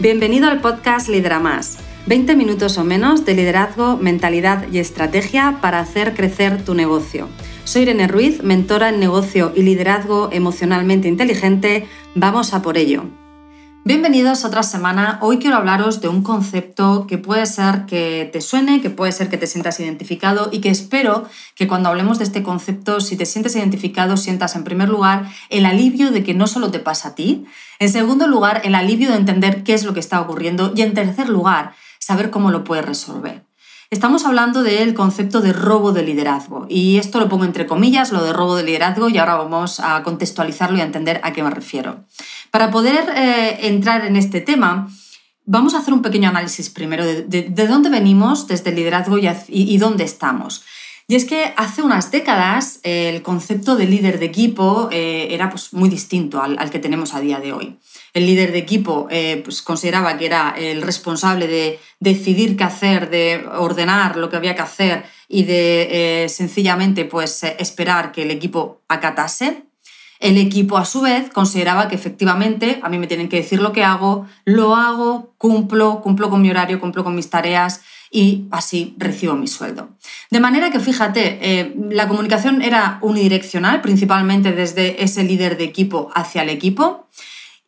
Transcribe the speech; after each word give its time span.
Bienvenido 0.00 0.48
al 0.48 0.62
podcast 0.62 1.10
Lidera 1.10 1.40
Más. 1.40 1.76
20 2.06 2.34
minutos 2.34 2.78
o 2.78 2.84
menos 2.84 3.26
de 3.26 3.34
liderazgo, 3.34 3.98
mentalidad 3.98 4.64
y 4.72 4.78
estrategia 4.78 5.58
para 5.60 5.78
hacer 5.78 6.14
crecer 6.14 6.64
tu 6.64 6.72
negocio. 6.74 7.28
Soy 7.64 7.82
Irene 7.82 8.08
Ruiz, 8.08 8.42
mentora 8.42 8.88
en 8.88 8.98
negocio 8.98 9.52
y 9.54 9.62
liderazgo 9.62 10.30
emocionalmente 10.32 11.06
inteligente. 11.06 11.86
Vamos 12.14 12.54
a 12.54 12.62
por 12.62 12.78
ello. 12.78 13.04
Bienvenidos 13.82 14.44
a 14.44 14.48
otra 14.48 14.62
semana. 14.62 15.18
Hoy 15.22 15.38
quiero 15.38 15.56
hablaros 15.56 16.02
de 16.02 16.08
un 16.08 16.22
concepto 16.22 17.06
que 17.06 17.16
puede 17.16 17.46
ser 17.46 17.86
que 17.86 18.28
te 18.30 18.42
suene, 18.42 18.82
que 18.82 18.90
puede 18.90 19.10
ser 19.10 19.30
que 19.30 19.38
te 19.38 19.46
sientas 19.46 19.80
identificado 19.80 20.50
y 20.52 20.60
que 20.60 20.68
espero 20.68 21.26
que 21.54 21.66
cuando 21.66 21.88
hablemos 21.88 22.18
de 22.18 22.24
este 22.24 22.42
concepto, 22.42 23.00
si 23.00 23.16
te 23.16 23.24
sientes 23.24 23.56
identificado, 23.56 24.18
sientas 24.18 24.54
en 24.54 24.64
primer 24.64 24.90
lugar 24.90 25.30
el 25.48 25.64
alivio 25.64 26.10
de 26.10 26.22
que 26.22 26.34
no 26.34 26.46
solo 26.46 26.70
te 26.70 26.78
pasa 26.78 27.08
a 27.08 27.14
ti, 27.14 27.46
en 27.78 27.88
segundo 27.88 28.26
lugar 28.26 28.60
el 28.64 28.74
alivio 28.74 29.08
de 29.08 29.16
entender 29.16 29.64
qué 29.64 29.72
es 29.72 29.84
lo 29.84 29.94
que 29.94 30.00
está 30.00 30.20
ocurriendo 30.20 30.74
y 30.76 30.82
en 30.82 30.92
tercer 30.92 31.30
lugar 31.30 31.72
saber 31.98 32.30
cómo 32.30 32.50
lo 32.50 32.64
puedes 32.64 32.84
resolver. 32.84 33.49
Estamos 33.90 34.24
hablando 34.24 34.62
del 34.62 34.94
concepto 34.94 35.40
de 35.40 35.52
robo 35.52 35.90
de 35.90 36.04
liderazgo 36.04 36.64
y 36.68 36.98
esto 36.98 37.18
lo 37.18 37.28
pongo 37.28 37.44
entre 37.44 37.66
comillas, 37.66 38.12
lo 38.12 38.22
de 38.22 38.32
robo 38.32 38.54
de 38.54 38.62
liderazgo 38.62 39.08
y 39.08 39.18
ahora 39.18 39.34
vamos 39.34 39.80
a 39.80 40.04
contextualizarlo 40.04 40.78
y 40.78 40.80
a 40.80 40.84
entender 40.84 41.20
a 41.24 41.32
qué 41.32 41.42
me 41.42 41.50
refiero. 41.50 42.04
Para 42.52 42.70
poder 42.70 43.12
eh, 43.16 43.66
entrar 43.66 44.06
en 44.06 44.14
este 44.14 44.40
tema, 44.40 44.88
vamos 45.44 45.74
a 45.74 45.78
hacer 45.78 45.92
un 45.92 46.02
pequeño 46.02 46.28
análisis 46.28 46.70
primero 46.70 47.04
de, 47.04 47.66
dónde 47.66 47.90
venimos 47.90 48.46
desde 48.46 48.70
el 48.70 48.76
liderazgo 48.76 49.18
y, 49.18 49.78
dónde 49.78 50.04
estamos. 50.04 50.62
Y 51.08 51.16
es 51.16 51.24
que 51.24 51.52
hace 51.56 51.82
unas 51.82 52.12
décadas 52.12 52.78
el 52.84 53.22
concepto 53.22 53.74
de 53.74 53.86
líder 53.86 54.20
de 54.20 54.26
equipo 54.26 54.88
eh, 54.92 55.26
era 55.32 55.50
pues, 55.50 55.72
muy 55.72 55.88
distinto 55.88 56.40
al, 56.40 56.70
que 56.70 56.78
tenemos 56.78 57.12
a 57.12 57.18
día 57.18 57.40
de 57.40 57.52
hoy 57.52 57.76
el 58.12 58.26
líder 58.26 58.52
de 58.52 58.58
equipo 58.58 59.06
eh, 59.10 59.40
pues 59.44 59.62
consideraba 59.62 60.16
que 60.16 60.26
era 60.26 60.54
el 60.56 60.82
responsable 60.82 61.46
de 61.46 61.78
decidir 62.00 62.56
qué 62.56 62.64
hacer, 62.64 63.10
de 63.10 63.44
ordenar 63.56 64.16
lo 64.16 64.30
que 64.30 64.36
había 64.36 64.54
que 64.54 64.62
hacer 64.62 65.04
y 65.28 65.44
de 65.44 66.24
eh, 66.24 66.28
sencillamente 66.28 67.04
pues, 67.04 67.42
eh, 67.44 67.56
esperar 67.58 68.12
que 68.12 68.22
el 68.22 68.30
equipo 68.30 68.82
acatase. 68.88 69.64
El 70.18 70.36
equipo, 70.36 70.76
a 70.76 70.84
su 70.84 71.00
vez, 71.00 71.30
consideraba 71.30 71.88
que 71.88 71.94
efectivamente 71.94 72.78
a 72.82 72.90
mí 72.90 72.98
me 72.98 73.06
tienen 73.06 73.30
que 73.30 73.38
decir 73.38 73.62
lo 73.62 73.72
que 73.72 73.84
hago, 73.84 74.26
lo 74.44 74.76
hago, 74.76 75.32
cumplo, 75.38 76.02
cumplo 76.02 76.28
con 76.28 76.42
mi 76.42 76.50
horario, 76.50 76.78
cumplo 76.78 77.04
con 77.04 77.14
mis 77.14 77.30
tareas 77.30 77.80
y 78.10 78.44
así 78.50 78.94
recibo 78.98 79.34
mi 79.34 79.46
sueldo. 79.46 79.88
De 80.30 80.38
manera 80.38 80.70
que, 80.70 80.78
fíjate, 80.78 81.72
la 81.88 82.06
comunicación 82.06 82.60
era 82.60 82.98
unidireccional, 83.00 83.80
principalmente 83.80 84.52
desde 84.52 85.02
ese 85.02 85.24
líder 85.24 85.56
de 85.56 85.64
equipo 85.64 86.10
hacia 86.14 86.42
el 86.42 86.50
equipo. 86.50 87.06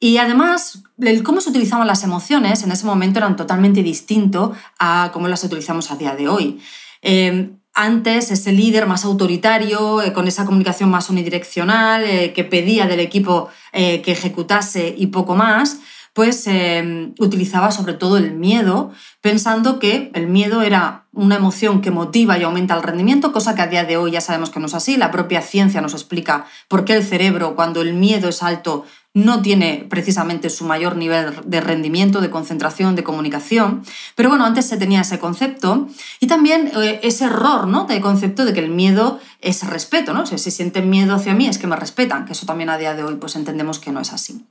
Y 0.02 0.18
además, 0.18 0.82
el 0.98 1.22
cómo 1.22 1.40
se 1.40 1.50
utilizaban 1.50 1.86
las 1.86 2.02
emociones 2.02 2.64
en 2.64 2.72
ese 2.72 2.84
momento 2.86 3.20
eran 3.20 3.36
totalmente 3.36 3.84
distinto 3.84 4.52
a 4.80 5.10
cómo 5.12 5.28
las 5.28 5.44
utilizamos 5.44 5.92
a 5.92 5.96
día 5.96 6.16
de 6.16 6.28
hoy. 6.28 6.60
Em, 7.02 7.58
antes, 7.72 8.32
ese 8.32 8.50
líder 8.50 8.88
más 8.88 9.04
autoritario, 9.04 10.02
eh, 10.02 10.12
con 10.12 10.26
esa 10.26 10.44
comunicación 10.44 10.90
más 10.90 11.08
unidireccional, 11.08 12.02
eh, 12.02 12.32
que 12.32 12.42
pedía 12.42 12.88
del 12.88 12.98
equipo 12.98 13.48
eh, 13.72 14.02
que 14.02 14.10
ejecutase 14.10 14.92
y 14.98 15.06
poco 15.06 15.36
más, 15.36 15.78
pues 16.12 16.46
em, 16.46 17.14
utilizaba 17.18 17.70
sobre 17.70 17.94
todo 17.94 18.18
el 18.18 18.32
miedo, 18.34 18.92
pensando 19.20 19.78
que 19.78 20.10
el 20.14 20.26
miedo 20.26 20.62
era 20.62 21.06
una 21.12 21.36
emoción 21.36 21.80
que 21.80 21.90
motiva 21.90 22.38
y 22.38 22.42
aumenta 22.42 22.74
el 22.74 22.82
rendimiento, 22.82 23.32
cosa 23.32 23.54
que 23.54 23.62
a 23.62 23.66
día 23.66 23.84
de 23.84 23.96
hoy 23.96 24.12
ya 24.12 24.20
sabemos 24.20 24.50
que 24.50 24.60
no 24.60 24.66
es 24.66 24.74
así. 24.74 24.96
La 24.96 25.10
propia 25.10 25.42
ciencia 25.42 25.80
nos 25.80 25.92
explica 25.92 26.46
por 26.68 26.84
qué 26.84 26.94
el 26.94 27.04
cerebro, 27.04 27.54
cuando 27.54 27.80
el 27.80 27.94
miedo 27.94 28.28
es 28.28 28.42
alto, 28.42 28.84
no 29.14 29.42
tiene 29.42 29.86
precisamente 29.90 30.48
su 30.48 30.64
mayor 30.64 30.96
nivel 30.96 31.34
de 31.44 31.60
rendimiento, 31.60 32.20
de 32.20 32.30
concentración, 32.30 32.94
de 32.94 33.04
comunicación. 33.04 33.82
Pero 34.14 34.30
bueno, 34.30 34.44
antes 34.44 34.66
se 34.66 34.78
tenía 34.78 35.02
ese 35.02 35.18
concepto 35.18 35.86
y 36.20 36.26
también 36.26 36.72
eh, 36.74 37.00
ese 37.02 37.26
error 37.26 37.66
¿no? 37.66 37.84
de 37.84 38.00
concepto 38.00 38.44
de 38.44 38.54
que 38.54 38.60
el 38.60 38.70
miedo 38.70 39.20
es 39.40 39.66
respeto, 39.66 40.14
¿no? 40.14 40.24
si 40.24 40.50
sienten 40.50 40.88
miedo 40.88 41.14
hacia 41.14 41.34
mí 41.34 41.46
es 41.46 41.58
que 41.58 41.66
me 41.66 41.76
respetan, 41.76 42.24
que 42.24 42.32
eso 42.32 42.46
también 42.46 42.70
a 42.70 42.78
día 42.78 42.94
de 42.94 43.04
hoy 43.04 43.16
pues 43.16 43.36
entendemos 43.36 43.78
que 43.78 43.92
no 43.92 44.00
es 44.00 44.12
así. 44.12 44.46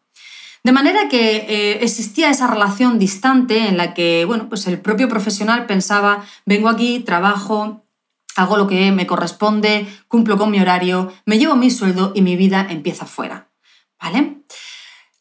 De 0.64 0.72
manera 0.72 1.10
que 1.10 1.38
eh, 1.38 1.84
existía 1.84 2.30
esa 2.30 2.48
relación 2.48 3.00
distante 3.00 3.68
en 3.68 3.78
la 3.78 3.94
que 3.94 4.26
bueno, 4.26 4.48
pues 4.48 4.68
el 4.68 4.80
propio 4.80 5.10
profesional 5.10 5.66
pensaba, 5.66 6.24
vengo 6.46 6.70
aquí, 6.70 7.00
trabajo, 7.00 7.84
hago 8.36 8.58
lo 8.58 8.68
que 8.68 8.92
me 8.92 9.08
corresponde, 9.08 9.88
cumplo 10.08 10.38
con 10.38 10.52
mi 10.52 10.60
horario, 10.60 11.12
me 11.26 11.40
llevo 11.40 11.56
mi 11.56 11.72
sueldo 11.72 12.12
y 12.14 12.22
mi 12.22 12.36
vida 12.36 12.68
empieza 12.70 13.06
fuera. 13.06 13.50
¿Vale? 14.00 14.38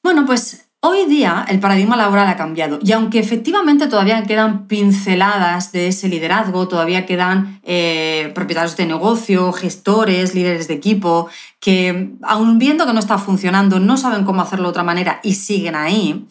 Bueno, 0.02 0.24
pues 0.26 0.69
hoy 0.82 1.04
día 1.06 1.44
el 1.48 1.60
paradigma 1.60 1.96
laboral 1.96 2.26
ha 2.28 2.36
cambiado 2.36 2.78
y 2.82 2.92
aunque 2.92 3.18
efectivamente 3.18 3.86
todavía 3.86 4.22
quedan 4.24 4.66
pinceladas 4.66 5.72
de 5.72 5.88
ese 5.88 6.08
liderazgo, 6.08 6.68
todavía 6.68 7.04
quedan 7.04 7.60
eh, 7.64 8.32
propietarios 8.34 8.76
de 8.76 8.86
negocio, 8.86 9.52
gestores, 9.52 10.34
líderes 10.34 10.68
de 10.68 10.74
equipo, 10.74 11.28
que 11.60 12.12
aun 12.22 12.58
viendo 12.58 12.86
que 12.86 12.94
no 12.94 13.00
está 13.00 13.18
funcionando, 13.18 13.78
no 13.78 13.96
saben 13.96 14.24
cómo 14.24 14.42
hacerlo 14.42 14.64
de 14.64 14.70
otra 14.70 14.82
manera 14.82 15.20
y 15.22 15.34
siguen 15.34 15.74
ahí, 15.74 16.26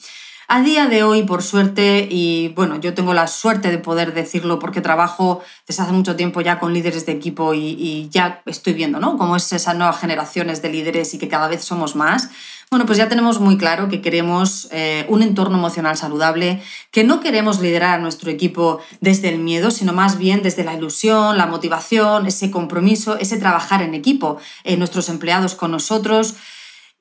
a 0.52 0.62
día 0.62 0.88
de 0.88 1.04
hoy, 1.04 1.22
por 1.22 1.44
suerte, 1.44 2.08
y 2.10 2.48
bueno, 2.56 2.80
yo 2.80 2.96
tengo 2.96 3.14
la 3.14 3.28
suerte 3.28 3.70
de 3.70 3.78
poder 3.78 4.16
decirlo 4.16 4.58
porque 4.58 4.82
trabajo 4.82 5.44
desde 5.68 5.84
hace 5.84 5.92
mucho 5.92 6.16
tiempo 6.16 6.42
ya 6.42 6.58
con 6.58 6.74
líderes 6.74 7.06
de 7.06 7.12
equipo 7.12 7.54
y, 7.54 8.10
ya 8.10 8.42
estoy 8.48 8.74
viendo, 8.74 9.00
¿no? 9.00 9.16
Cómo 9.16 9.36
es 9.36 9.54
esas 9.54 9.76
nuevas 9.76 10.00
generaciones 10.00 10.64
de 10.64 10.70
líderes 10.70 11.14
y 11.14 11.20
que 11.20 11.28
cada 11.28 11.48
vez 11.48 11.64
somos 11.64 11.96
más. 11.96 12.32
Bueno, 12.72 12.86
pues 12.86 13.00
ya 13.00 13.10
tenemos 13.10 13.40
muy 13.40 13.58
claro 13.58 13.90
que 13.90 14.00
queremos 14.00 14.68
eh, 14.72 15.08
un 15.10 15.24
entorno 15.24 15.58
emocional 15.58 15.98
saludable, 15.98 16.62
que 16.92 17.04
no 17.04 17.20
queremos 17.20 17.60
liderar 17.62 17.98
a 17.98 18.02
nuestro 18.02 18.30
equipo 18.30 18.80
desde 19.02 19.30
el 19.30 19.40
miedo, 19.40 19.72
sino 19.72 19.92
más 19.92 20.20
bien 20.20 20.44
desde 20.44 20.64
la 20.64 20.76
ilusión, 20.76 21.36
la 21.40 21.48
motivación, 21.48 22.28
ese 22.28 22.52
compromiso, 22.52 23.18
ese 23.18 23.38
trabajar 23.38 23.82
en 23.82 23.96
equipo, 23.96 24.38
eh, 24.64 24.78
nuestros 24.78 25.10
empleados 25.10 25.56
con 25.56 25.72
nosotros. 25.72 26.36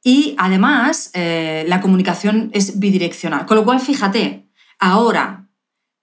Y 0.02 0.34
además, 0.38 1.10
eh, 1.12 1.66
la 1.68 1.82
comunicación 1.82 2.48
es 2.54 2.78
bidireccional. 2.78 3.44
Con 3.44 3.58
lo 3.58 3.64
cual, 3.64 3.80
fíjate, 3.80 4.48
ahora 4.78 5.50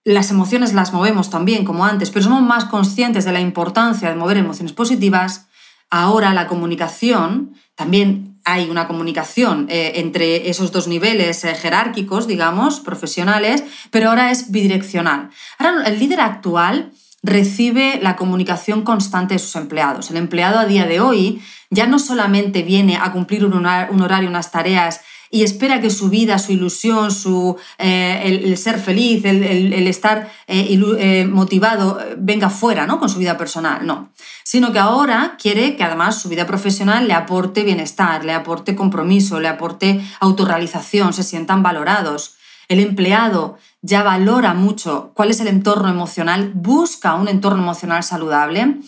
las 0.03 0.29
emociones 0.29 0.73
las 0.73 0.93
movemos 0.93 1.31
también 1.31 1.65
como 1.65 1.85
antes, 1.85 2.11
pero 2.11 2.25
somos 2.25 2.43
más 2.43 2.65
conscientes 2.65 3.25
de 3.25 3.31
la 3.31 3.41
importancia 3.41 4.09
de 4.09 4.15
mover 4.15 4.37
emociones 4.37 4.73
positivas. 4.73 5.47
Ahora 5.89 6.35
la 6.35 6.45
comunicación, 6.45 7.55
también 7.73 8.34
hay 8.45 8.69
una 8.69 8.87
comunicación 8.87 9.67
eh, 9.69 9.93
entre 9.95 10.49
esos 10.49 10.71
dos 10.71 10.87
niveles 10.87 11.43
eh, 11.43 11.55
jerárquicos, 11.55 12.27
digamos, 12.27 12.79
profesionales, 12.79 13.63
pero 13.91 14.09
ahora 14.09 14.31
es 14.31 14.51
bidireccional. 14.51 15.31
Ahora 15.57 15.83
el 15.87 15.99
líder 15.99 16.21
actual 16.21 16.91
recibe 17.23 17.99
la 18.01 18.15
comunicación 18.15 18.83
constante 18.83 19.33
de 19.33 19.39
sus 19.39 19.55
empleados. 19.55 20.11
El 20.11 20.17
empleado 20.17 20.59
a 20.59 20.65
día 20.65 20.85
de 20.85 20.99
hoy 20.99 21.41
ya 21.71 21.87
no 21.87 21.97
solamente 21.97 22.61
viene 22.61 22.97
a 22.97 23.11
cumplir 23.11 23.43
un 23.43 23.65
horario, 24.01 24.29
unas 24.29 24.51
tareas 24.51 25.01
y 25.29 25.43
espera 25.43 25.81
que 25.81 25.89
su 25.89 26.09
vida, 26.09 26.39
su 26.39 26.51
ilusión, 26.51 27.11
su, 27.11 27.57
eh, 27.77 28.21
el, 28.23 28.57
ser 28.57 28.79
feliz, 28.79 29.25
el, 29.25 29.87
estar 29.87 30.31
eh, 30.47 30.79
eh, 30.99 31.25
motivado 31.25 31.99
venga 32.17 32.49
fuera 32.49 32.85
¿no? 32.85 32.99
con 32.99 33.09
su 33.09 33.19
vida 33.19 33.37
personal, 33.37 33.85
no. 33.85 34.09
Sino 34.43 34.71
que 34.71 34.79
ahora 34.79 35.35
quiere 35.41 35.75
que 35.75 35.83
además 35.83 36.21
su 36.21 36.29
vida 36.29 36.45
profesional 36.45 37.07
le 37.07 37.13
aporte 37.13 37.63
bienestar, 37.63 38.23
le 38.23 38.33
aporte 38.33 38.75
compromiso, 38.75 39.39
le 39.39 39.47
aporte 39.47 40.01
autorrealización, 40.19 41.13
se 41.13 41.23
sientan 41.23 41.63
valorados. 41.63 42.35
El 42.67 42.79
empleado 42.79 43.57
ya 43.81 44.03
valora 44.03 44.53
mucho 44.53 45.11
cuál 45.13 45.31
es 45.31 45.39
el 45.39 45.47
entorno 45.47 45.89
emocional, 45.89 46.51
busca 46.55 47.15
un 47.15 47.27
entorno 47.27 47.61
emocional 47.61 48.03
saludable, 48.03 48.79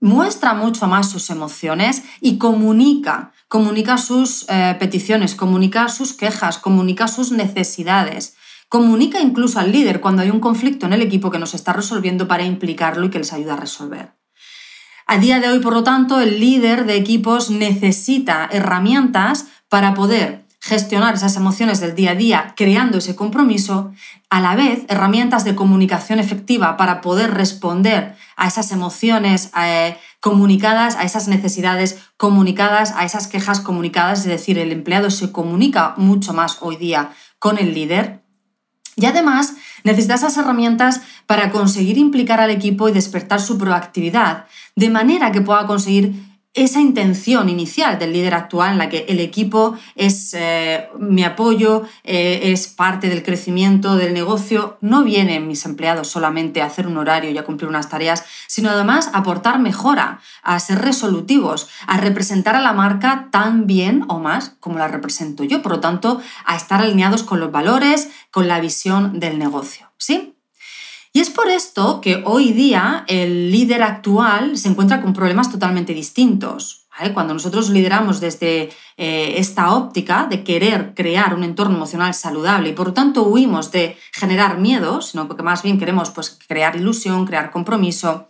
muestra 0.00 0.54
mucho 0.54 0.86
más 0.86 1.10
sus 1.10 1.30
emociones 1.30 2.02
y 2.20 2.38
comunica, 2.38 3.32
comunica 3.48 3.98
sus 3.98 4.46
eh, 4.48 4.76
peticiones, 4.78 5.34
comunica 5.34 5.88
sus 5.88 6.12
quejas, 6.12 6.58
comunica 6.58 7.08
sus 7.08 7.32
necesidades. 7.32 8.36
Comunica 8.68 9.20
incluso 9.20 9.60
al 9.60 9.70
líder 9.70 10.00
cuando 10.00 10.22
hay 10.22 10.30
un 10.30 10.40
conflicto 10.40 10.86
en 10.86 10.94
el 10.94 11.02
equipo 11.02 11.30
que 11.30 11.38
nos 11.38 11.54
está 11.54 11.72
resolviendo 11.72 12.26
para 12.26 12.44
implicarlo 12.44 13.06
y 13.06 13.10
que 13.10 13.18
les 13.18 13.32
ayuda 13.32 13.54
a 13.54 13.58
resolver. 13.58 14.14
A 15.06 15.18
día 15.18 15.38
de 15.38 15.48
hoy, 15.48 15.60
por 15.60 15.74
lo 15.74 15.84
tanto, 15.84 16.20
el 16.20 16.40
líder 16.40 16.86
de 16.86 16.96
equipos 16.96 17.50
necesita 17.50 18.48
herramientas 18.50 19.46
para 19.68 19.94
poder 19.94 20.44
gestionar 20.64 21.14
esas 21.14 21.36
emociones 21.36 21.80
del 21.80 21.94
día 21.94 22.12
a 22.12 22.14
día 22.14 22.54
creando 22.56 22.96
ese 22.96 23.14
compromiso, 23.14 23.92
a 24.30 24.40
la 24.40 24.56
vez 24.56 24.84
herramientas 24.88 25.44
de 25.44 25.54
comunicación 25.54 26.18
efectiva 26.18 26.78
para 26.78 27.02
poder 27.02 27.34
responder 27.34 28.16
a 28.36 28.48
esas 28.48 28.72
emociones 28.72 29.50
eh, 29.62 29.98
comunicadas, 30.24 30.96
a 30.96 31.02
esas 31.02 31.28
necesidades 31.28 31.98
comunicadas, 32.16 32.94
a 32.96 33.04
esas 33.04 33.26
quejas 33.26 33.60
comunicadas, 33.60 34.20
es 34.20 34.24
decir, 34.24 34.56
el 34.56 34.72
empleado 34.72 35.10
se 35.10 35.30
comunica 35.30 35.92
mucho 35.98 36.32
más 36.32 36.56
hoy 36.62 36.76
día 36.76 37.10
con 37.38 37.58
el 37.58 37.74
líder. 37.74 38.22
Y 38.96 39.04
además 39.04 39.52
necesita 39.82 40.14
esas 40.14 40.38
herramientas 40.38 41.02
para 41.26 41.50
conseguir 41.50 41.98
implicar 41.98 42.40
al 42.40 42.48
equipo 42.48 42.88
y 42.88 42.92
despertar 42.92 43.38
su 43.38 43.58
proactividad, 43.58 44.46
de 44.76 44.88
manera 44.88 45.30
que 45.30 45.42
pueda 45.42 45.66
conseguir 45.66 46.14
esa 46.54 46.80
intención 46.80 47.48
inicial 47.48 47.98
del 47.98 48.12
líder 48.12 48.34
actual 48.34 48.72
en 48.72 48.78
la 48.78 48.88
que 48.88 49.06
el 49.08 49.18
equipo 49.18 49.76
es 49.96 50.34
eh, 50.34 50.88
mi 50.98 51.24
apoyo, 51.24 51.82
eh, 52.04 52.52
es 52.52 52.68
parte 52.68 53.08
del 53.08 53.24
crecimiento 53.24 53.96
del 53.96 54.14
negocio, 54.14 54.78
no 54.80 55.02
vienen 55.02 55.48
mis 55.48 55.64
empleados 55.64 56.08
solamente 56.08 56.62
a 56.62 56.66
hacer 56.66 56.86
un 56.86 56.96
horario 56.96 57.30
y 57.30 57.38
a 57.38 57.44
cumplir 57.44 57.68
unas 57.68 57.88
tareas, 57.88 58.24
sino 58.46 58.70
además 58.70 59.10
a 59.12 59.18
aportar 59.18 59.58
mejora, 59.58 60.20
a 60.42 60.58
ser 60.60 60.80
resolutivos, 60.80 61.68
a 61.88 61.96
representar 61.96 62.54
a 62.54 62.60
la 62.60 62.72
marca 62.72 63.28
tan 63.32 63.66
bien 63.66 64.04
o 64.08 64.20
más 64.20 64.56
como 64.60 64.78
la 64.78 64.86
represento 64.86 65.42
yo, 65.42 65.60
por 65.60 65.72
lo 65.72 65.80
tanto, 65.80 66.20
a 66.46 66.56
estar 66.56 66.80
alineados 66.80 67.24
con 67.24 67.40
los 67.40 67.50
valores, 67.50 68.10
con 68.30 68.46
la 68.46 68.60
visión 68.60 69.18
del 69.18 69.38
negocio. 69.38 69.90
¿Sí? 69.96 70.33
Y 71.16 71.20
es 71.20 71.30
por 71.30 71.48
esto 71.48 72.00
que 72.00 72.24
hoy 72.26 72.52
día 72.52 73.04
el 73.06 73.52
líder 73.52 73.84
actual 73.84 74.58
se 74.58 74.66
encuentra 74.66 75.00
con 75.00 75.12
problemas 75.12 75.48
totalmente 75.48 75.94
distintos. 75.94 76.88
Cuando 77.12 77.34
nosotros 77.34 77.70
lideramos 77.70 78.18
desde 78.18 78.70
eh, 78.96 79.34
esta 79.36 79.74
óptica 79.74 80.26
de 80.28 80.42
querer 80.42 80.92
crear 80.96 81.32
un 81.34 81.44
entorno 81.44 81.76
emocional 81.76 82.14
saludable 82.14 82.70
y 82.70 82.72
por 82.72 82.88
lo 82.88 82.94
tanto 82.94 83.22
huimos 83.22 83.70
de 83.70 83.96
generar 84.12 84.58
miedo, 84.58 85.02
sino 85.02 85.28
que 85.28 85.40
más 85.44 85.62
bien 85.62 85.78
queremos 85.78 86.10
pues, 86.10 86.36
crear 86.48 86.74
ilusión, 86.74 87.26
crear 87.26 87.52
compromiso, 87.52 88.26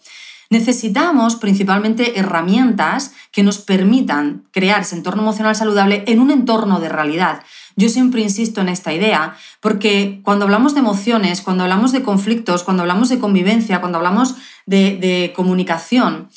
necesitamos 0.50 1.36
principalmente 1.36 2.18
herramientas 2.18 3.14
que 3.32 3.42
nos 3.42 3.58
permitan 3.58 4.44
crear 4.50 4.82
ese 4.82 4.96
entorno 4.96 5.22
emocional 5.22 5.56
saludable 5.56 6.04
en 6.06 6.20
un 6.20 6.30
entorno 6.30 6.80
de 6.80 6.90
realidad. 6.90 7.42
Yo 7.76 7.88
siempre 7.88 8.22
insisto 8.22 8.60
en 8.60 8.68
esta 8.68 8.92
idea, 8.92 9.36
porque 9.60 10.20
cuando 10.22 10.44
hablamos 10.44 10.74
de 10.74 10.80
emociones, 10.80 11.40
cuando 11.40 11.64
hablamos 11.64 11.90
de 11.90 12.02
conflictos, 12.02 12.62
cuando 12.62 12.82
hablamos 12.82 13.08
de 13.08 13.18
convivencia, 13.18 13.80
cuando 13.80 13.98
hablamos 13.98 14.36
de, 14.66 15.32
comunicación, 15.34 16.28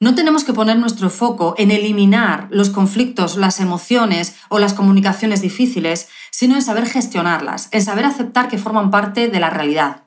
no 0.00 0.14
tenemos 0.14 0.44
que 0.44 0.54
poner 0.54 0.78
nuestro 0.78 1.10
foco 1.10 1.54
en 1.58 1.70
eliminar 1.70 2.48
los 2.50 2.70
conflictos, 2.70 3.36
las 3.36 3.60
emociones 3.60 4.36
o 4.48 4.58
las 4.58 4.74
comunicaciones 4.74 5.42
difíciles, 5.42 6.08
sino 6.30 6.54
en 6.54 6.62
saber 6.62 6.86
gestionarlas, 6.86 7.68
en 7.72 7.82
saber 7.82 8.04
aceptar 8.04 8.48
que 8.48 8.58
forman 8.58 8.90
parte 8.90 9.28
de 9.28 9.40
la 9.40 9.50
realidad. 9.50 10.04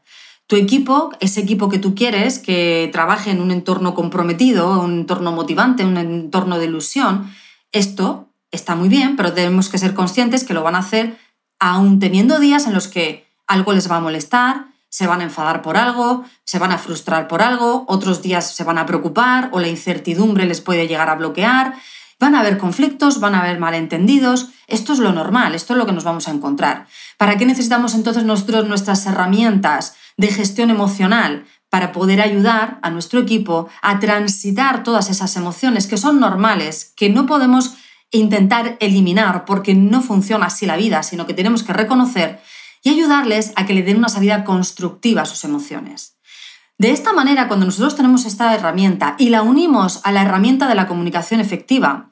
Tu 0.48 0.56
equipo, 0.56 1.12
ese 1.20 1.42
equipo 1.42 1.70
que 1.70 1.78
tú 1.78 1.94
quieres, 1.94 2.40
que 2.40 2.90
trabaje 2.92 3.30
en 3.30 3.42
un 3.42 3.52
entorno 3.52 3.94
comprometido, 3.94 4.82
un 4.82 5.02
entorno 5.02 5.32
motivante, 5.32 5.86
un 5.86 5.98
entorno 5.98 6.58
de 6.58 6.66
ilusión, 6.66 7.32
esto 7.72 8.29
está 8.52 8.76
muy 8.76 8.90
bien, 8.90 9.16
pero 9.16 9.34
tenemos 9.34 9.70
que 9.70 9.78
ser 9.78 9.94
conscientes 9.94 10.44
que 10.44 10.54
lo 10.54 10.64
van 10.64 10.76
a 10.76 10.80
hacer 10.80 11.18
aún 11.60 12.00
teniendo 12.00 12.40
días 12.40 12.66
en 12.66 12.74
los 12.74 12.88
que 12.88 13.28
algo 13.48 13.74
les 13.74 13.92
va 13.92 13.98
a 13.98 14.02
molestar, 14.02 14.68
se 14.90 15.06
van 15.06 15.22
a 15.22 15.26
enfadar 15.26 15.62
por 15.62 15.78
algo, 15.78 16.24
se 16.44 16.58
van 16.58 16.72
a 16.72 16.78
frustrar 16.78 17.28
por 17.28 17.42
algo, 17.42 17.86
otros 17.88 18.22
días 18.22 18.56
se 18.56 18.64
van 18.64 18.78
a 18.78 18.86
preocupar 18.86 19.50
o 19.52 19.60
la 19.60 19.68
incertidumbre 19.68 20.46
les 20.46 20.62
puede 20.62 20.88
llegar 20.88 21.10
a 21.10 21.16
bloquear, 21.16 21.76
van 22.20 22.36
a 22.36 22.40
haber 22.40 22.58
conflictos, 22.58 23.20
van 23.20 23.36
a 23.36 23.42
haber 23.42 23.60
malentendidos, 23.60 24.50
esto 24.68 24.94
es 24.94 25.00
lo 25.00 25.14
normal, 25.14 25.54
esto 25.56 25.74
es 25.74 25.78
lo 25.78 25.86
que 25.86 25.94
nos 25.94 26.04
vamos 26.04 26.28
a 26.28 26.32
encontrar. 26.32 26.88
¿Para 27.18 27.38
qué 27.38 27.46
necesitamos 27.46 27.94
entonces 27.94 28.24
nuestras 28.24 29.06
herramientas 29.06 29.96
de 30.18 30.28
gestión 30.28 30.70
emocional? 30.70 31.46
Para 31.70 31.92
poder 31.92 32.20
ayudar 32.20 32.80
a 32.82 32.90
nuestro 32.90 33.20
equipo 33.20 33.70
a 33.82 34.00
transitar 34.00 34.84
todas 34.84 35.10
esas 35.10 35.36
emociones 35.36 35.86
que 35.86 35.98
son 35.98 36.20
normales, 36.20 36.94
que 36.96 37.10
no 37.10 37.28
podemos 37.28 37.76
intentar 38.12 38.78
eliminar 38.80 39.46
porque 39.46 39.76
no 39.76 40.02
funciona 40.02 40.48
así 40.48 40.66
la 40.66 40.78
vida, 40.78 41.04
sino 41.04 41.28
que 41.28 41.34
tenemos 41.34 41.64
que 41.64 41.74
reconocer 41.74 42.40
y 42.84 42.90
ayudarles 42.90 43.52
a 43.56 43.66
que 43.66 43.74
le 43.74 43.84
den 43.84 43.98
una 43.98 44.10
salida 44.10 44.44
constructiva 44.44 45.24
a 45.24 45.26
sus 45.26 45.44
emociones. 45.44 46.18
De 46.78 46.92
esta 46.92 47.12
manera, 47.12 47.48
cuando 47.48 47.66
nosotros 47.66 47.96
tenemos 47.96 48.26
esta 48.26 48.56
herramienta 48.56 49.16
y 49.18 49.30
la 49.30 49.42
unimos 49.42 50.00
a 50.06 50.14
la 50.14 50.22
herramienta 50.22 50.68
de 50.68 50.76
la 50.76 50.88
comunicación 50.88 51.42
efectiva, 51.42 52.10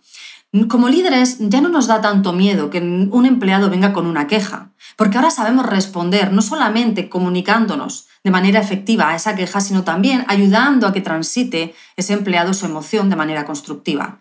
como 0.68 0.90
líderes 0.90 1.38
ya 1.40 1.62
no 1.62 1.70
nos 1.70 1.88
da 1.88 2.02
tanto 2.02 2.34
miedo 2.34 2.70
que 2.70 2.80
un 2.80 3.26
empleado 3.26 3.70
venga 3.70 3.94
con 3.94 4.08
una 4.08 4.28
queja, 4.28 4.72
porque 4.96 5.18
ahora 5.18 5.32
sabemos 5.32 5.66
responder 5.66 6.34
no 6.34 6.42
solamente 6.42 7.10
comunicándonos 7.10 8.08
de 8.24 8.32
manera 8.32 8.60
efectiva 8.60 9.10
a 9.10 9.16
esa 9.16 9.36
queja, 9.36 9.62
sino 9.62 9.84
también 9.84 10.26
ayudando 10.28 10.88
a 10.88 10.94
que 10.94 11.02
transite 11.02 11.76
ese 11.96 12.14
empleado 12.14 12.54
su 12.54 12.66
emoción 12.66 13.10
de 13.10 13.16
manera 13.16 13.46
constructiva. 13.46 14.20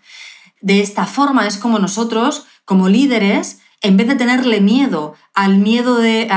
De 0.60 0.80
esta 0.80 1.06
forma 1.06 1.46
es 1.46 1.58
como 1.58 1.78
nosotros, 1.78 2.46
como 2.64 2.88
líderes, 2.88 3.60
en 3.82 3.96
vez 3.96 4.08
de 4.08 4.16
tenerle 4.16 4.60
miedo 4.60 5.14
al 5.34 5.58
miedo 5.58 5.98
de, 5.98 6.28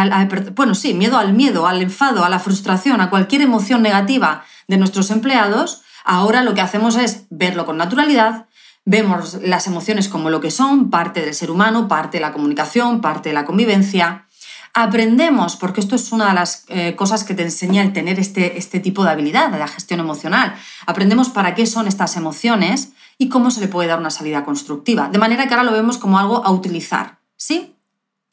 bueno, 0.56 0.76
sí, 0.76 0.94
miedo 0.94 1.18
al 1.18 1.34
miedo, 1.34 1.68
al 1.68 1.82
enfado, 1.82 2.26
a 2.26 2.30
la 2.30 2.40
frustración, 2.40 3.02
a 3.02 3.10
cualquier 3.10 3.42
emoción 3.42 3.82
negativa 3.82 4.44
de 4.68 4.78
nuestros 4.78 5.10
empleados, 5.10 5.82
ahora 6.04 6.44
lo 6.44 6.54
que 6.54 6.62
hacemos 6.62 6.96
es 6.98 7.26
verlo 7.30 7.66
con 7.66 7.78
naturalidad, 7.78 8.48
vemos 8.86 9.40
las 9.42 9.68
emociones 9.68 10.10
como 10.10 10.30
lo 10.30 10.42
que 10.42 10.52
son, 10.52 10.90
parte 10.90 11.22
del 11.22 11.34
ser 11.34 11.50
humano, 11.50 11.88
parte 11.88 12.18
de 12.18 12.22
la 12.22 12.34
comunicación, 12.34 13.02
parte 13.02 13.30
de 13.30 13.36
la 13.36 13.46
convivencia. 13.46 14.26
Aprendemos, 14.74 15.56
porque 15.56 15.82
esto 15.82 15.96
es 15.96 16.12
una 16.12 16.28
de 16.28 16.34
las 16.34 16.66
eh, 16.68 16.96
cosas 16.96 17.24
que 17.24 17.34
te 17.34 17.44
enseña 17.44 17.82
el 17.82 17.94
tener 17.94 18.20
este, 18.20 18.58
este 18.58 18.80
tipo 18.80 19.04
de 19.04 19.12
habilidad 19.12 19.50
de 19.50 19.60
la 19.60 19.68
gestión 19.68 20.00
emocional. 20.00 20.56
Aprendemos 20.86 21.30
para 21.30 21.56
qué 21.56 21.66
son 21.66 21.88
estas 21.88 22.16
emociones 22.18 22.90
y 23.20 23.30
cómo 23.30 23.52
se 23.52 23.60
le 23.60 23.68
puede 23.68 23.90
dar 23.90 24.00
una 24.00 24.10
salida 24.10 24.44
constructiva. 24.44 25.10
De 25.10 25.20
manera 25.20 25.46
que 25.46 25.54
ahora 25.54 25.66
lo 25.66 25.74
vemos 25.74 26.00
como 26.00 26.18
algo 26.18 26.44
a 26.44 26.52
utilizar, 26.52 27.20
¿sí? 27.36 27.76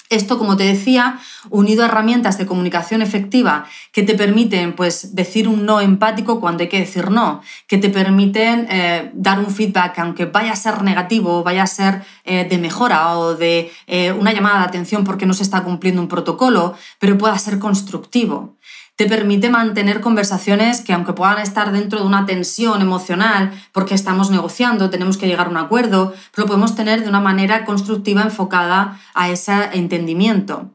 Esto, 0.08 0.38
como 0.38 0.56
te 0.56 0.62
decía, 0.62 1.18
unido 1.50 1.82
a 1.82 1.86
herramientas 1.86 2.38
de 2.38 2.46
comunicación 2.46 3.02
efectiva 3.02 3.66
que 3.90 4.04
te 4.04 4.14
permiten 4.14 4.74
pues, 4.74 5.16
decir 5.16 5.48
un 5.48 5.66
no 5.66 5.80
empático 5.80 6.38
cuando 6.38 6.62
hay 6.62 6.68
que 6.68 6.78
decir 6.78 7.10
no, 7.10 7.42
que 7.66 7.76
te 7.78 7.90
permiten 7.90 8.68
eh, 8.70 9.10
dar 9.14 9.40
un 9.40 9.50
feedback, 9.50 9.98
aunque 9.98 10.26
vaya 10.26 10.52
a 10.52 10.56
ser 10.56 10.84
negativo, 10.84 11.42
vaya 11.42 11.64
a 11.64 11.66
ser 11.66 12.04
eh, 12.24 12.46
de 12.48 12.58
mejora 12.58 13.18
o 13.18 13.34
de 13.34 13.72
eh, 13.88 14.12
una 14.12 14.32
llamada 14.32 14.60
de 14.60 14.66
atención 14.66 15.02
porque 15.02 15.26
no 15.26 15.34
se 15.34 15.42
está 15.42 15.64
cumpliendo 15.64 16.00
un 16.00 16.08
protocolo, 16.08 16.74
pero 17.00 17.18
pueda 17.18 17.36
ser 17.38 17.58
constructivo 17.58 18.55
te 18.96 19.06
permite 19.06 19.50
mantener 19.50 20.00
conversaciones 20.00 20.80
que 20.80 20.92
aunque 20.92 21.12
puedan 21.12 21.38
estar 21.38 21.70
dentro 21.70 22.00
de 22.00 22.06
una 22.06 22.26
tensión 22.26 22.80
emocional, 22.80 23.52
porque 23.72 23.94
estamos 23.94 24.30
negociando, 24.30 24.90
tenemos 24.90 25.18
que 25.18 25.26
llegar 25.26 25.46
a 25.46 25.50
un 25.50 25.58
acuerdo, 25.58 26.14
lo 26.34 26.46
podemos 26.46 26.74
tener 26.74 27.02
de 27.02 27.08
una 27.08 27.20
manera 27.20 27.64
constructiva 27.64 28.22
enfocada 28.22 28.98
a 29.14 29.28
ese 29.28 29.52
entendimiento. 29.72 30.72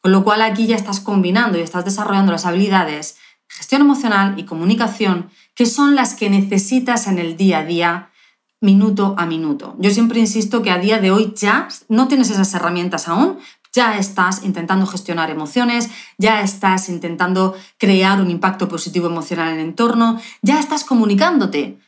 Con 0.00 0.12
lo 0.12 0.24
cual 0.24 0.42
aquí 0.42 0.66
ya 0.66 0.76
estás 0.76 1.00
combinando 1.00 1.58
y 1.58 1.62
estás 1.62 1.84
desarrollando 1.84 2.32
las 2.32 2.46
habilidades 2.46 3.16
gestión 3.50 3.82
emocional 3.82 4.38
y 4.38 4.44
comunicación, 4.44 5.28
que 5.54 5.66
son 5.66 5.96
las 5.96 6.14
que 6.14 6.30
necesitas 6.30 7.06
en 7.08 7.18
el 7.18 7.36
día 7.36 7.58
a 7.58 7.64
día, 7.64 8.10
minuto 8.60 9.14
a 9.18 9.26
minuto. 9.26 9.74
Yo 9.78 9.90
siempre 9.90 10.20
insisto 10.20 10.62
que 10.62 10.70
a 10.70 10.78
día 10.78 10.98
de 10.98 11.10
hoy 11.10 11.34
ya 11.36 11.68
no 11.88 12.06
tienes 12.08 12.30
esas 12.30 12.54
herramientas 12.54 13.08
aún, 13.08 13.38
ya 13.72 13.98
estás 13.98 14.42
intentando 14.42 14.86
gestionar 14.86 15.30
emociones, 15.30 15.88
ya 16.18 16.42
estás 16.42 16.88
intentando 16.88 17.54
crear 17.78 18.20
un 18.20 18.30
impacto 18.30 18.68
positivo 18.68 19.06
emocional 19.06 19.52
en 19.52 19.60
el 19.60 19.66
entorno, 19.66 20.20
ya 20.42 20.58
estás 20.58 20.84
comunicándote. 20.84 21.78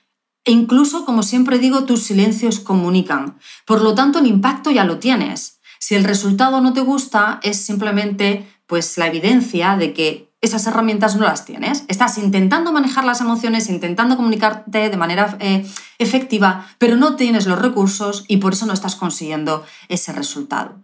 E 0.44 0.50
incluso, 0.50 1.04
como 1.04 1.22
siempre 1.22 1.58
digo, 1.58 1.84
tus 1.84 2.02
silencios 2.02 2.58
comunican. 2.58 3.38
Por 3.64 3.80
lo 3.80 3.94
tanto, 3.94 4.18
el 4.18 4.26
impacto 4.26 4.70
ya 4.70 4.84
lo 4.84 4.98
tienes. 4.98 5.60
Si 5.78 5.94
el 5.94 6.04
resultado 6.04 6.60
no 6.60 6.72
te 6.72 6.80
gusta, 6.80 7.38
es 7.42 7.64
simplemente 7.64 8.48
pues, 8.66 8.98
la 8.98 9.06
evidencia 9.06 9.76
de 9.76 9.92
que 9.92 10.32
esas 10.40 10.66
herramientas 10.66 11.14
no 11.16 11.24
las 11.24 11.44
tienes. 11.44 11.84
Estás 11.86 12.18
intentando 12.18 12.72
manejar 12.72 13.04
las 13.04 13.20
emociones, 13.20 13.68
intentando 13.68 14.16
comunicarte 14.16 14.90
de 14.90 14.96
manera 14.96 15.36
eh, 15.38 15.64
efectiva, 15.98 16.66
pero 16.78 16.96
no 16.96 17.14
tienes 17.14 17.46
los 17.46 17.60
recursos 17.60 18.24
y 18.26 18.38
por 18.38 18.52
eso 18.52 18.66
no 18.66 18.72
estás 18.72 18.96
consiguiendo 18.96 19.64
ese 19.88 20.12
resultado. 20.12 20.82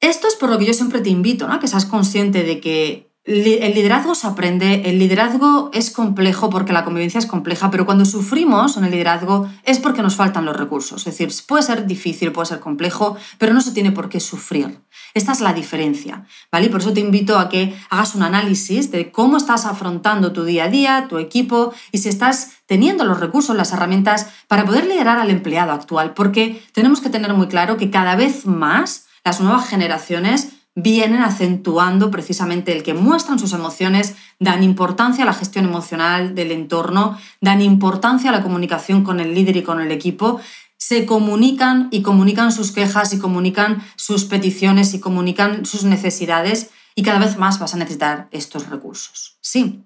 Esto 0.00 0.28
es 0.28 0.34
por 0.34 0.50
lo 0.50 0.58
que 0.58 0.66
yo 0.66 0.74
siempre 0.74 1.00
te 1.00 1.10
invito, 1.10 1.48
¿no? 1.48 1.58
que 1.58 1.68
seas 1.68 1.86
consciente 1.86 2.42
de 2.42 2.60
que 2.60 3.06
el 3.26 3.74
liderazgo 3.74 4.14
se 4.14 4.28
aprende, 4.28 4.82
el 4.84 5.00
liderazgo 5.00 5.70
es 5.72 5.90
complejo 5.90 6.48
porque 6.48 6.72
la 6.72 6.84
convivencia 6.84 7.18
es 7.18 7.26
compleja, 7.26 7.72
pero 7.72 7.84
cuando 7.84 8.04
sufrimos 8.04 8.76
en 8.76 8.84
el 8.84 8.92
liderazgo 8.92 9.50
es 9.64 9.80
porque 9.80 10.00
nos 10.00 10.14
faltan 10.14 10.44
los 10.44 10.56
recursos. 10.56 11.00
Es 11.00 11.18
decir, 11.18 11.32
puede 11.48 11.64
ser 11.64 11.86
difícil, 11.86 12.30
puede 12.30 12.46
ser 12.46 12.60
complejo, 12.60 13.16
pero 13.38 13.52
no 13.52 13.60
se 13.60 13.72
tiene 13.72 13.90
por 13.90 14.08
qué 14.08 14.20
sufrir. 14.20 14.78
Esta 15.12 15.32
es 15.32 15.40
la 15.40 15.52
diferencia, 15.52 16.24
¿vale? 16.52 16.66
Y 16.66 16.68
por 16.68 16.80
eso 16.80 16.92
te 16.92 17.00
invito 17.00 17.38
a 17.40 17.48
que 17.48 17.76
hagas 17.90 18.14
un 18.14 18.22
análisis 18.22 18.92
de 18.92 19.10
cómo 19.10 19.38
estás 19.38 19.66
afrontando 19.66 20.32
tu 20.32 20.44
día 20.44 20.64
a 20.64 20.68
día, 20.68 21.06
tu 21.08 21.18
equipo 21.18 21.74
y 21.90 21.98
si 21.98 22.08
estás 22.08 22.52
teniendo 22.66 23.04
los 23.04 23.18
recursos, 23.18 23.56
las 23.56 23.72
herramientas 23.72 24.28
para 24.46 24.64
poder 24.64 24.86
liderar 24.86 25.18
al 25.18 25.30
empleado 25.30 25.72
actual, 25.72 26.14
porque 26.14 26.62
tenemos 26.72 27.00
que 27.00 27.10
tener 27.10 27.34
muy 27.34 27.48
claro 27.48 27.76
que 27.76 27.90
cada 27.90 28.14
vez 28.14 28.46
más 28.46 29.06
las 29.26 29.40
nuevas 29.40 29.68
generaciones 29.68 30.50
vienen 30.76 31.20
acentuando 31.20 32.12
precisamente 32.12 32.70
el 32.70 32.84
que 32.84 32.94
muestran 32.94 33.40
sus 33.40 33.52
emociones, 33.54 34.14
dan 34.38 34.62
importancia 34.62 35.24
a 35.24 35.26
la 35.26 35.34
gestión 35.34 35.64
emocional 35.64 36.36
del 36.36 36.52
entorno, 36.52 37.18
dan 37.40 37.60
importancia 37.60 38.30
a 38.30 38.32
la 38.32 38.44
comunicación 38.44 39.02
con 39.02 39.18
el 39.18 39.34
líder 39.34 39.56
y 39.56 39.64
con 39.64 39.80
el 39.80 39.90
equipo, 39.90 40.40
se 40.76 41.06
comunican 41.06 41.88
y 41.90 42.02
comunican 42.02 42.52
sus 42.52 42.70
quejas 42.70 43.12
y 43.14 43.18
comunican 43.18 43.82
sus 43.96 44.26
peticiones 44.26 44.94
y 44.94 45.00
comunican 45.00 45.66
sus 45.66 45.82
necesidades 45.82 46.70
y 46.94 47.02
cada 47.02 47.18
vez 47.18 47.36
más 47.36 47.58
vas 47.58 47.74
a 47.74 47.78
necesitar 47.78 48.28
estos 48.30 48.68
recursos. 48.68 49.38
Sí. 49.40 49.82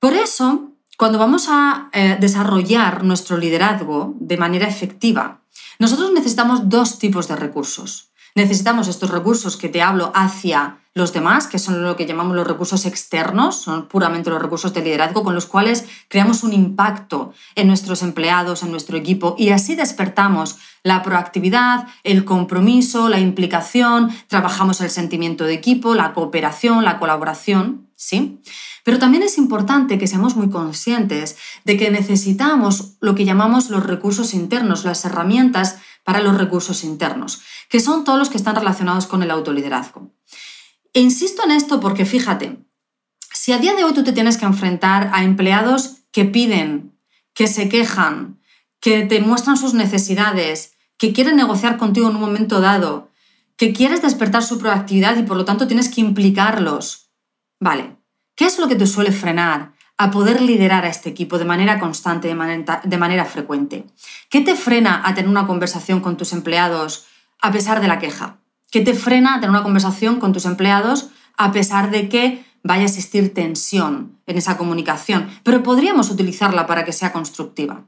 Por 0.00 0.14
eso, 0.14 0.72
cuando 0.98 1.20
vamos 1.20 1.46
a 1.48 1.88
eh, 1.92 2.16
desarrollar 2.18 3.04
nuestro 3.04 3.36
liderazgo 3.36 4.16
de 4.18 4.38
manera 4.38 4.66
efectiva, 4.66 5.42
nosotros 5.78 6.10
necesitamos 6.12 6.68
dos 6.68 6.98
tipos 6.98 7.28
de 7.28 7.36
recursos. 7.36 8.09
Necesitamos 8.34 8.88
estos 8.88 9.10
recursos 9.10 9.56
que 9.56 9.68
te 9.68 9.82
hablo 9.82 10.12
hacia 10.14 10.80
los 10.92 11.12
demás, 11.12 11.46
que 11.46 11.60
son 11.60 11.84
lo 11.84 11.94
que 11.96 12.06
llamamos 12.06 12.34
los 12.34 12.46
recursos 12.46 12.84
externos, 12.84 13.62
son 13.62 13.86
puramente 13.86 14.28
los 14.28 14.42
recursos 14.42 14.74
de 14.74 14.82
liderazgo 14.82 15.22
con 15.22 15.34
los 15.34 15.46
cuales 15.46 15.84
creamos 16.08 16.42
un 16.42 16.52
impacto 16.52 17.32
en 17.54 17.68
nuestros 17.68 18.02
empleados, 18.02 18.64
en 18.64 18.72
nuestro 18.72 18.96
equipo 18.96 19.36
y 19.38 19.50
así 19.50 19.76
despertamos 19.76 20.58
la 20.82 21.02
proactividad, 21.02 21.86
el 22.02 22.24
compromiso, 22.24 23.08
la 23.08 23.20
implicación, 23.20 24.10
trabajamos 24.26 24.80
el 24.80 24.90
sentimiento 24.90 25.44
de 25.44 25.54
equipo, 25.54 25.94
la 25.94 26.12
cooperación, 26.12 26.84
la 26.84 26.98
colaboración, 26.98 27.88
¿sí? 27.94 28.40
Pero 28.82 28.98
también 28.98 29.22
es 29.22 29.38
importante 29.38 29.98
que 29.98 30.06
seamos 30.06 30.34
muy 30.34 30.50
conscientes 30.50 31.36
de 31.64 31.76
que 31.76 31.90
necesitamos 31.90 32.96
lo 33.00 33.14
que 33.14 33.24
llamamos 33.24 33.70
los 33.70 33.84
recursos 33.84 34.34
internos, 34.34 34.84
las 34.84 35.04
herramientas 35.04 35.76
para 36.10 36.24
los 36.24 36.36
recursos 36.36 36.82
internos, 36.82 37.40
que 37.68 37.78
son 37.78 38.02
todos 38.02 38.18
los 38.18 38.30
que 38.30 38.36
están 38.36 38.56
relacionados 38.56 39.06
con 39.06 39.22
el 39.22 39.30
autoliderazgo. 39.30 40.10
E 40.92 40.98
insisto 40.98 41.44
en 41.44 41.52
esto 41.52 41.78
porque 41.78 42.04
fíjate, 42.04 42.58
si 43.32 43.52
a 43.52 43.58
día 43.58 43.74
de 43.74 43.84
hoy 43.84 43.94
tú 43.94 44.02
te 44.02 44.12
tienes 44.12 44.36
que 44.36 44.44
enfrentar 44.44 45.12
a 45.12 45.22
empleados 45.22 45.98
que 46.10 46.24
piden, 46.24 46.98
que 47.32 47.46
se 47.46 47.68
quejan, 47.68 48.40
que 48.80 49.02
te 49.02 49.20
muestran 49.20 49.56
sus 49.56 49.72
necesidades, 49.72 50.72
que 50.96 51.12
quieren 51.12 51.36
negociar 51.36 51.76
contigo 51.76 52.10
en 52.10 52.16
un 52.16 52.22
momento 52.22 52.60
dado, 52.60 53.12
que 53.56 53.72
quieres 53.72 54.02
despertar 54.02 54.42
su 54.42 54.58
proactividad 54.58 55.16
y 55.16 55.22
por 55.22 55.36
lo 55.36 55.44
tanto 55.44 55.68
tienes 55.68 55.88
que 55.88 56.00
implicarlos. 56.00 57.12
Vale, 57.60 57.98
¿qué 58.34 58.46
es 58.46 58.58
lo 58.58 58.66
que 58.66 58.74
te 58.74 58.88
suele 58.88 59.12
frenar 59.12 59.74
a 60.00 60.10
poder 60.10 60.40
liderar 60.40 60.86
a 60.86 60.88
este 60.88 61.10
equipo 61.10 61.38
de 61.38 61.44
manera 61.44 61.78
constante, 61.78 62.26
de 62.28 62.96
manera, 62.96 63.24
frecuente? 63.26 63.84
¿Qué 64.30 64.40
te 64.40 64.54
frena 64.54 65.02
a 65.04 65.12
tener 65.14 65.28
una 65.28 65.46
conversación 65.46 66.00
con 66.00 66.16
tus 66.16 66.32
empleados 66.32 67.04
a 67.42 67.52
pesar 67.52 67.82
de 67.82 67.88
la 67.88 67.98
queja? 67.98 68.38
¿Qué 68.70 68.80
te 68.80 68.94
frena 68.94 69.34
a 69.34 69.40
tener 69.40 69.50
una 69.50 69.62
conversación 69.62 70.18
con 70.18 70.32
tus 70.32 70.46
empleados 70.46 71.10
a 71.36 71.52
pesar 71.52 71.90
de 71.90 72.08
que 72.08 72.42
vaya 72.62 72.84
a 72.84 72.86
existir 72.86 73.34
tensión 73.34 74.18
en 74.26 74.38
esa 74.38 74.56
comunicación? 74.56 75.28
Pero 75.42 75.62
podríamos 75.62 76.08
utilizarla 76.08 76.66
para 76.66 76.86
que 76.86 76.94
sea 76.94 77.12
constructiva. 77.12 77.84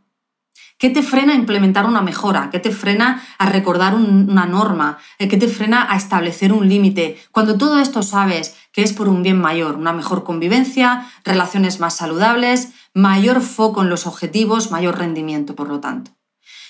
¿Qué 0.76 0.90
te 0.90 1.02
frena 1.02 1.32
a 1.32 1.36
implementar 1.36 1.86
una 1.86 2.02
mejora? 2.02 2.50
¿Qué 2.50 2.58
te 2.58 2.72
frena 2.72 3.22
a 3.38 3.46
recordar 3.46 3.94
una 3.94 4.46
norma? 4.46 4.98
Eh, 5.18 5.28
¿Qué 5.28 5.36
te 5.36 5.48
frena 5.48 5.86
a 5.88 5.96
establecer 5.96 6.52
un 6.52 6.68
límite? 6.68 7.16
Cuando 7.30 7.56
todo 7.56 7.78
esto 7.78 8.02
sabes 8.02 8.56
que 8.72 8.82
es 8.82 8.92
por 8.92 9.08
un 9.08 9.22
bien 9.22 9.40
mayor, 9.40 9.76
una 9.76 9.92
mejor 9.92 10.24
convivencia, 10.24 11.10
relaciones 11.24 11.78
más 11.78 11.96
saludables, 11.96 12.70
mayor 12.94 13.40
foco 13.40 13.82
en 13.82 13.90
los 13.90 14.06
objetivos, 14.06 14.70
mayor 14.70 14.98
rendimiento, 14.98 15.54
por 15.54 15.68
lo 15.68 15.80
tanto. 15.80 16.10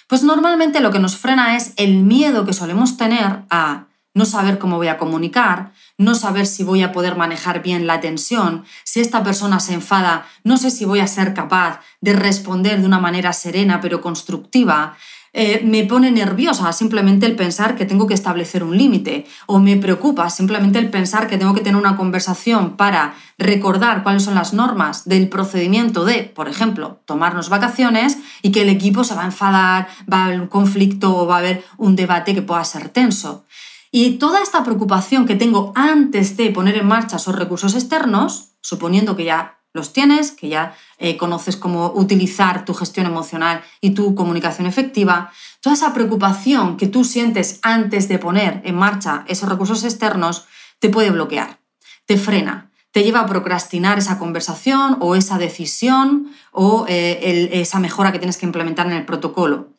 Pues 0.09 0.23
normalmente 0.23 0.81
lo 0.81 0.91
que 0.91 0.99
nos 0.99 1.17
frena 1.17 1.57
es 1.57 1.73
el 1.77 2.03
miedo 2.03 2.45
que 2.45 2.53
solemos 2.53 2.97
tener 2.97 3.45
a 3.49 3.87
no 4.15 4.27
saber 4.27 4.59
cómo 4.59 4.77
voy 4.77 4.89
a 4.89 4.99
comunicar, 4.99 5.73
no 5.97 6.15
saber 6.15 6.47
si 6.47 6.65
voy 6.65 6.83
a 6.83 6.93
poder 6.93 7.17
manejar 7.17 7.63
bien 7.63 7.87
la 7.87 8.01
tensión, 8.01 8.65
si 8.85 9.01
esta 9.01 9.23
persona 9.23 9.59
se 9.61 9.75
enfada, 9.75 10.27
no 10.45 10.59
sé 10.59 10.71
si 10.71 10.85
voy 10.85 11.01
a 11.01 11.07
ser 11.07 11.33
capaz 11.33 11.81
de 12.01 12.13
responder 12.13 12.81
de 12.81 12.87
una 12.87 12.99
manera 12.99 13.33
serena 13.33 13.81
pero 13.81 14.03
constructiva. 14.03 14.97
Eh, 15.35 15.63
me 15.65 15.85
pone 15.85 16.11
nerviosa 16.11 16.71
simplemente 16.75 17.25
el 17.25 17.37
pensar 17.37 17.75
que 17.75 17.87
tengo 17.87 18.07
que 18.07 18.13
establecer 18.13 18.63
un 18.63 18.77
límite 18.77 19.27
o 19.47 19.61
me 19.61 19.79
preocupa 19.79 20.29
simplemente 20.29 20.79
el 20.79 20.91
pensar 20.91 21.27
que 21.27 21.39
tengo 21.39 21.55
que 21.55 21.63
tener 21.63 21.81
una 21.81 21.97
conversación 21.97 22.77
para 22.77 23.15
recordar 23.39 24.03
cuáles 24.03 24.25
son 24.25 24.35
las 24.35 24.53
normas 24.53 25.09
del 25.09 25.31
procedimiento 25.31 26.05
de, 26.05 26.25
por 26.25 26.51
ejemplo, 26.51 27.01
tomarnos 27.07 27.49
vacaciones 27.49 28.19
y 28.43 28.53
que 28.53 28.61
el 28.61 28.69
equipo 28.69 29.05
se 29.05 29.15
va 29.15 29.23
a 29.23 29.27
enfadar, 29.27 29.89
va 30.13 30.19
a 30.19 30.25
haber 30.27 30.41
un 30.43 30.49
conflicto 30.49 31.17
o 31.17 31.27
va 31.27 31.37
a 31.37 31.39
haber 31.39 31.65
un 31.79 31.97
debate 31.97 32.35
que 32.35 32.43
pueda 32.43 32.63
ser 32.65 32.91
tenso. 32.91 33.47
Y 33.91 34.13
toda 34.13 34.43
esta 34.43 34.65
preocupación 34.65 35.25
que 35.25 35.35
tengo 35.35 35.73
antes 35.75 36.37
de 36.37 36.51
poner 36.51 36.77
en 36.77 36.87
marcha 36.87 37.17
esos 37.17 37.37
recursos 37.37 37.75
externos, 37.75 38.51
suponiendo 38.61 39.17
que 39.17 39.25
ya 39.25 39.62
los 39.73 39.93
tienes, 39.93 40.33
que 40.33 40.49
ya 40.49 40.75
eh, 40.99 41.17
conoces 41.17 41.57
cómo 41.57 41.93
utilizar 41.95 42.65
tu 42.65 42.75
gestión 42.75 43.07
emocional 43.07 43.63
y 43.81 43.91
tu 43.91 44.15
comunicación 44.15 44.67
efectiva, 44.67 45.33
toda 45.61 45.75
esa 45.75 45.95
preocupación 45.95 46.77
que 46.77 46.87
tú 46.87 47.05
sientes 47.05 47.59
antes 47.63 48.09
de 48.09 48.19
poner 48.19 48.61
en 48.65 48.75
marcha 48.75 49.25
esos 49.29 49.49
recursos 49.49 49.85
externos 49.85 50.47
te 50.79 50.89
puede 50.89 51.11
bloquear, 51.11 51.59
te 52.07 52.17
frena, 52.17 52.71
te 52.91 53.03
lleva 53.03 53.21
a 53.21 53.27
procrastinar 53.27 53.99
esa 53.99 54.19
conversación 54.19 54.99
o 55.01 55.15
esa 55.15 55.39
decisión 55.39 56.33
o 56.51 56.85
eh, 56.89 57.49
esa 57.53 57.79
mejora 57.79 58.13
que 58.13 58.19
tienes 58.19 58.37
que 58.37 58.47
implementar 58.47 58.87
en 58.87 58.93
el 58.93 59.07
protocolo 59.07 59.73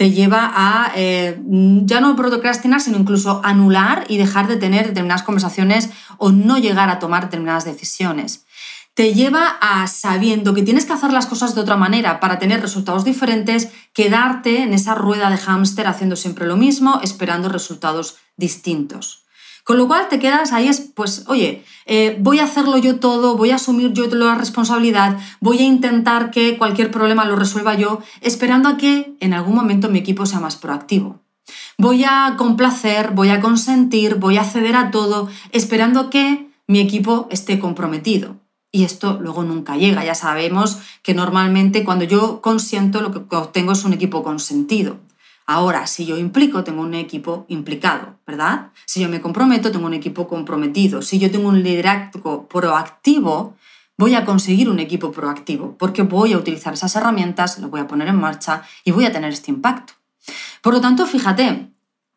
te 0.00 0.10
lleva 0.10 0.50
a 0.54 0.92
eh, 0.96 1.38
ya 1.44 2.00
no 2.00 2.16
procrastinar, 2.16 2.80
sino 2.80 2.96
incluso 2.96 3.42
anular 3.44 4.06
y 4.08 4.16
dejar 4.16 4.48
de 4.48 4.56
tener 4.56 4.86
determinadas 4.86 5.22
conversaciones 5.22 5.90
o 6.16 6.32
no 6.32 6.56
llegar 6.56 6.88
a 6.88 6.98
tomar 6.98 7.24
determinadas 7.24 7.66
decisiones. 7.66 8.46
Te 9.00 9.14
lleva 9.14 9.56
a, 9.62 9.86
sabiendo 9.86 10.52
que 10.52 10.60
tienes 10.60 10.84
que 10.84 10.92
hacer 10.92 11.10
las 11.10 11.24
cosas 11.24 11.54
de 11.54 11.62
otra 11.62 11.78
manera 11.78 12.20
para 12.20 12.38
tener 12.38 12.60
resultados 12.60 13.02
diferentes, 13.02 13.70
quedarte 13.94 14.62
en 14.62 14.74
esa 14.74 14.94
rueda 14.94 15.30
de 15.30 15.38
hámster 15.38 15.86
haciendo 15.86 16.16
siempre 16.16 16.46
lo 16.46 16.58
mismo, 16.58 17.00
esperando 17.02 17.48
resultados 17.48 18.16
distintos. 18.36 19.24
Con 19.64 19.78
lo 19.78 19.88
cual 19.88 20.08
te 20.10 20.18
quedas 20.18 20.52
ahí, 20.52 20.68
es, 20.68 20.92
pues, 20.94 21.24
oye, 21.28 21.64
eh, 21.86 22.18
voy 22.20 22.40
a 22.40 22.44
hacerlo 22.44 22.76
yo 22.76 23.00
todo, 23.00 23.38
voy 23.38 23.52
a 23.52 23.54
asumir 23.54 23.94
yo 23.94 24.06
la 24.08 24.34
responsabilidad, 24.34 25.16
voy 25.40 25.60
a 25.60 25.64
intentar 25.64 26.30
que 26.30 26.58
cualquier 26.58 26.90
problema 26.90 27.24
lo 27.24 27.36
resuelva 27.36 27.76
yo, 27.76 28.02
esperando 28.20 28.68
a 28.68 28.76
que 28.76 29.16
en 29.20 29.32
algún 29.32 29.54
momento 29.54 29.88
mi 29.88 30.00
equipo 30.00 30.26
sea 30.26 30.40
más 30.40 30.56
proactivo. 30.56 31.22
Voy 31.78 32.04
a 32.04 32.34
complacer, 32.36 33.12
voy 33.12 33.30
a 33.30 33.40
consentir, 33.40 34.16
voy 34.16 34.36
a 34.36 34.44
ceder 34.44 34.76
a 34.76 34.90
todo, 34.90 35.30
esperando 35.52 36.10
que 36.10 36.50
mi 36.66 36.80
equipo 36.80 37.28
esté 37.30 37.58
comprometido. 37.58 38.36
Y 38.72 38.84
esto 38.84 39.18
luego 39.20 39.42
nunca 39.42 39.76
llega. 39.76 40.04
Ya 40.04 40.14
sabemos 40.14 40.78
que 41.02 41.14
normalmente 41.14 41.84
cuando 41.84 42.04
yo 42.04 42.40
consiento 42.40 43.00
lo 43.00 43.10
que 43.10 43.36
obtengo 43.36 43.72
es 43.72 43.84
un 43.84 43.92
equipo 43.92 44.22
consentido. 44.22 44.98
Ahora, 45.46 45.88
si 45.88 46.06
yo 46.06 46.16
implico, 46.16 46.62
tengo 46.62 46.82
un 46.82 46.94
equipo 46.94 47.44
implicado, 47.48 48.14
¿verdad? 48.24 48.70
Si 48.86 49.00
yo 49.00 49.08
me 49.08 49.20
comprometo, 49.20 49.72
tengo 49.72 49.86
un 49.86 49.94
equipo 49.94 50.28
comprometido. 50.28 51.02
Si 51.02 51.18
yo 51.18 51.28
tengo 51.30 51.48
un 51.48 51.64
liderazgo 51.64 52.46
proactivo, 52.46 53.56
voy 53.98 54.14
a 54.14 54.24
conseguir 54.24 54.70
un 54.70 54.78
equipo 54.78 55.10
proactivo, 55.10 55.76
porque 55.76 56.02
voy 56.02 56.32
a 56.32 56.38
utilizar 56.38 56.72
esas 56.72 56.94
herramientas, 56.94 57.58
lo 57.58 57.68
voy 57.68 57.80
a 57.80 57.88
poner 57.88 58.06
en 58.06 58.16
marcha 58.16 58.62
y 58.84 58.92
voy 58.92 59.06
a 59.06 59.12
tener 59.12 59.32
este 59.32 59.50
impacto. 59.50 59.94
Por 60.62 60.74
lo 60.74 60.80
tanto, 60.80 61.04
fíjate, 61.04 61.68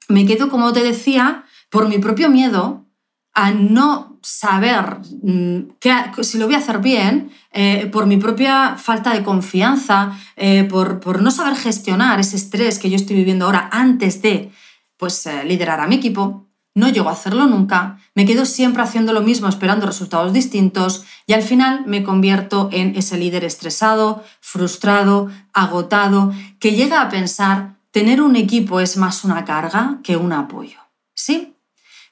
me 0.07 0.25
quedo, 0.25 0.49
como 0.49 0.71
te 0.71 0.83
decía, 0.83 1.43
por 1.69 1.89
mi 1.89 1.97
propio 1.97 2.29
miedo 2.29 2.85
a 3.33 3.51
no 3.51 4.12
saber 4.23 4.99
mm, 5.21 5.73
si 6.21 6.37
lo 6.37 6.45
voy 6.45 6.55
a 6.55 6.59
hacer 6.59 6.79
bien, 6.79 7.31
eh, 7.51 7.89
por 7.91 8.07
mi 8.07 8.17
propia 8.17 8.77
falta 8.77 9.13
de 9.13 9.23
confianza, 9.23 10.17
eh, 10.37 10.63
por, 10.63 11.21
no 11.21 11.29
saber 11.29 11.55
gestionar 11.55 12.19
ese 12.19 12.37
estrés 12.37 12.79
que 12.79 12.89
yo 12.89 12.95
estoy 12.95 13.17
viviendo 13.17 13.45
ahora 13.45 13.69
antes 13.71 14.21
de 14.21 14.51
pues, 14.97 15.25
eh, 15.25 15.43
liderar 15.43 15.81
a 15.81 15.87
mi 15.87 15.95
equipo, 15.95 16.47
no 16.73 16.89
llego 16.89 17.09
a 17.09 17.11
hacerlo 17.11 17.45
nunca, 17.45 17.99
me 18.15 18.25
quedo 18.25 18.45
siempre 18.45 18.81
haciendo 18.81 19.13
lo 19.13 19.21
mismo 19.21 19.47
esperando 19.47 19.85
resultados 19.85 20.33
distintos 20.33 21.05
y 21.27 21.33
al 21.33 21.43
final 21.43 21.83
me 21.85 22.03
convierto 22.03 22.69
en 22.71 22.95
ese 22.95 23.17
líder 23.17 23.43
estresado, 23.43 24.23
frustrado, 24.39 25.29
agotado, 25.53 26.33
que 26.59 26.71
llega 26.71 27.01
a 27.01 27.09
pensar 27.09 27.75
tener 27.91 28.21
un 28.21 28.35
equipo 28.35 28.79
es 28.79 28.97
más 28.97 29.23
una 29.23 29.45
carga 29.45 29.99
que 30.01 30.17
un 30.17 30.33
apoyo. 30.33 30.79
¿Sí? 31.13 31.52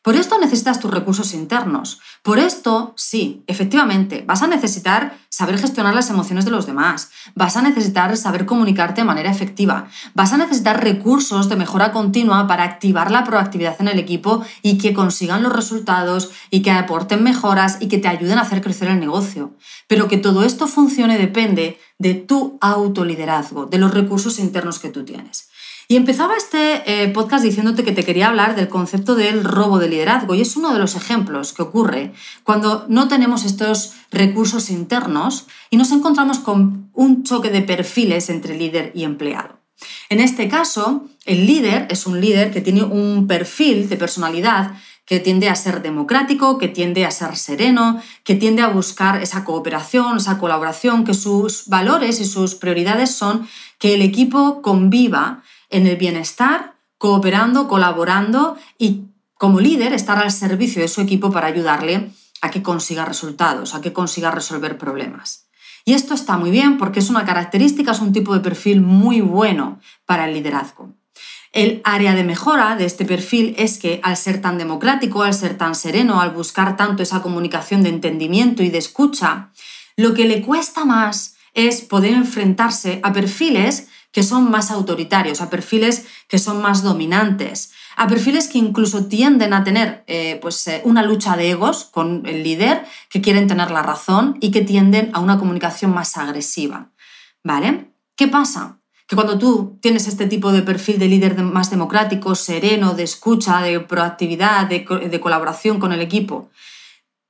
Por 0.02 0.16
esto 0.16 0.40
necesitas 0.40 0.80
tus 0.80 0.90
recursos 0.90 1.36
internos. 1.36 2.00
Por 2.24 2.40
esto, 2.40 2.94
sí, 2.98 3.44
efectivamente, 3.46 4.24
vas 4.26 4.42
a 4.42 4.48
necesitar 4.48 5.16
saber 5.30 5.60
gestionar 5.60 5.94
las 5.94 6.10
emociones 6.10 6.44
de 6.44 6.50
los 6.50 6.66
demás, 6.66 7.12
vas 7.36 7.56
a 7.56 7.62
necesitar 7.62 8.18
saber 8.18 8.48
comunicarte 8.48 9.02
de 9.02 9.06
manera 9.06 9.30
efectiva, 9.30 9.90
vas 10.16 10.34
a 10.34 10.38
necesitar 10.38 10.84
recursos 10.84 11.50
de 11.50 11.56
mejora 11.56 11.92
continua 11.92 12.48
para 12.48 12.64
activar 12.64 13.12
la 13.12 13.24
proactividad 13.24 13.80
en 13.80 13.90
el 13.90 14.00
equipo 14.00 14.44
y 14.64 14.80
que 14.80 14.96
consigan 14.96 15.44
los 15.44 15.54
resultados 15.54 16.32
y 16.50 16.64
que 16.64 16.72
aporten 16.72 17.22
mejoras 17.22 17.78
y 17.80 17.88
que 17.88 18.00
te 18.00 18.08
ayuden 18.08 18.40
a 18.40 18.42
hacer 18.42 18.62
crecer 18.62 18.90
el 18.90 19.00
negocio. 19.00 19.56
Pero 19.88 20.08
que 20.08 20.18
todo 20.18 20.44
esto 20.44 20.68
funcione 20.68 21.20
depende 21.20 21.80
de 22.00 22.16
tu 22.16 22.58
autoliderazgo, 22.60 23.68
de 23.68 23.78
los 23.78 23.94
recursos 23.94 24.40
internos 24.40 24.80
que 24.80 24.90
tú 24.90 25.06
tienes. 25.06 25.51
Y 25.92 25.98
empezaba 25.98 26.38
este 26.38 26.84
eh, 26.86 27.10
podcast 27.10 27.44
diciéndote 27.44 27.84
que 27.84 27.92
te 27.92 28.06
quería 28.06 28.30
hablar 28.30 28.56
del 28.56 28.70
concepto 28.70 29.14
del 29.14 29.44
robo 29.44 29.78
de 29.78 29.90
liderazgo 29.90 30.34
y 30.34 30.40
es 30.40 30.56
uno 30.56 30.72
de 30.72 30.80
los 30.80 30.96
ejemplos 30.96 31.52
que 31.52 31.64
ocurre 31.64 32.14
cuando 32.46 32.86
no 32.88 33.10
tenemos 33.10 33.44
estos 33.44 33.92
recursos 34.10 34.70
internos 34.70 35.48
y 35.70 35.76
nos 35.76 35.92
encontramos 35.92 36.40
con 36.40 36.90
un 36.94 37.26
choque 37.26 37.50
de 37.50 37.62
perfiles 37.62 38.30
entre 38.30 38.58
líder 38.58 38.94
y 38.96 39.04
empleado. 39.04 39.60
En 40.10 40.22
este 40.22 40.48
caso, 40.48 41.10
el 41.26 41.46
líder 41.46 41.88
es 41.90 42.06
un 42.06 42.22
líder 42.22 42.52
que 42.52 42.62
tiene 42.62 42.84
un 42.84 43.28
perfil 43.28 43.90
de 43.90 43.98
personalidad 43.98 44.72
que 45.04 45.20
tiende 45.20 45.50
a 45.50 45.56
ser 45.56 45.82
democrático, 45.82 46.58
que 46.58 46.70
tiende 46.70 47.06
a 47.06 47.12
ser 47.12 47.36
sereno, 47.36 48.02
que 48.24 48.36
tiende 48.36 48.62
a 48.62 48.70
buscar 48.70 49.22
esa 49.22 49.44
cooperación, 49.44 50.16
esa 50.16 50.38
colaboración, 50.38 51.04
que 51.04 51.14
sus 51.14 51.68
valores 51.68 52.22
y 52.22 52.26
sus 52.26 52.56
prioridades 52.56 53.14
son 53.14 53.46
que 53.78 53.96
el 53.96 54.04
equipo 54.04 54.62
conviva 54.62 55.44
en 55.72 55.88
el 55.88 55.96
bienestar, 55.96 56.76
cooperando, 56.98 57.68
colaborando 57.68 58.58
y 58.78 59.06
como 59.34 59.60
líder 59.60 59.94
estar 59.94 60.20
al 60.20 60.32
servicio 60.32 60.82
de 60.84 60.88
su 60.88 61.02
equipo 61.02 61.32
para 61.32 61.48
ayudarle 61.48 62.12
a 62.42 62.52
que 62.52 62.62
consiga 62.62 63.06
resultados, 63.06 63.74
a 63.74 63.82
que 63.82 63.94
consiga 63.94 64.30
resolver 64.30 64.78
problemas. 64.78 65.48
Y 65.84 65.94
esto 65.94 66.14
está 66.14 66.38
muy 66.38 66.52
bien 66.52 66.78
porque 66.78 67.00
es 67.00 67.10
una 67.10 67.26
característica, 67.26 67.92
es 67.92 68.00
un 68.02 68.14
tipo 68.14 68.36
de 68.36 68.42
perfil 68.42 68.82
muy 68.82 69.22
bueno 69.22 69.80
para 70.06 70.26
el 70.26 70.34
liderazgo. 70.34 70.94
El 71.52 71.82
área 71.84 72.14
de 72.14 72.24
mejora 72.24 72.76
de 72.76 72.86
este 72.86 73.04
perfil 73.04 73.56
es 73.58 73.78
que 73.78 74.00
al 74.04 74.16
ser 74.16 74.42
tan 74.42 74.58
democrático, 74.58 75.24
al 75.24 75.34
ser 75.34 75.58
tan 75.58 75.76
sereno, 75.76 76.22
al 76.22 76.30
buscar 76.30 76.78
tanto 76.78 77.04
esa 77.04 77.22
comunicación 77.22 77.84
de 77.84 77.90
entendimiento 77.90 78.64
y 78.64 78.70
de 78.70 78.78
escucha, 78.78 79.50
lo 79.98 80.14
que 80.14 80.26
le 80.26 80.42
cuesta 80.42 80.86
más 80.86 81.36
es 81.54 81.82
poder 81.82 82.14
enfrentarse 82.14 83.02
a 83.04 83.12
perfiles 83.12 83.88
que 84.12 84.24
son 84.24 84.52
más 84.52 84.72
autoritarios, 84.72 85.42
a 85.42 85.50
perfiles 85.50 86.06
que 86.28 86.38
son 86.38 86.62
más 86.62 86.84
dominantes, 86.84 87.72
a 87.96 88.08
perfiles 88.08 88.48
que 88.48 88.58
incluso 88.58 89.06
tienden 89.06 89.54
a 89.54 89.64
tener 89.64 90.04
eh, 90.08 90.38
pues, 90.42 90.68
eh, 90.68 90.82
una 90.86 91.04
lucha 91.04 91.38
de 91.38 91.52
egos 91.52 91.86
con 91.86 92.26
el 92.26 92.44
líder, 92.44 92.86
que 93.10 93.22
quieren 93.22 93.48
tener 93.48 93.72
la 93.72 93.84
razón 93.84 94.38
y 94.42 94.52
que 94.52 94.62
tienden 94.62 95.12
a 95.14 95.20
una 95.20 95.40
comunicación 95.40 95.94
más 95.94 96.18
agresiva. 96.18 96.90
¿Vale? 97.44 97.92
¿Qué 98.16 98.28
pasa? 98.28 98.80
Que 99.08 99.16
cuando 99.16 99.38
tú 99.38 99.80
tienes 99.82 100.08
este 100.08 100.28
tipo 100.28 100.52
de 100.52 100.62
perfil 100.62 101.00
de 101.00 101.08
líder 101.08 101.42
más 101.42 101.70
democrático, 101.72 102.36
sereno, 102.36 102.94
de 102.94 103.04
escucha, 103.04 103.62
de 103.62 103.80
proactividad, 103.80 104.68
de, 104.68 104.86
de 105.10 105.20
colaboración 105.20 105.80
con 105.80 105.92
el 105.92 106.02
equipo, 106.02 106.50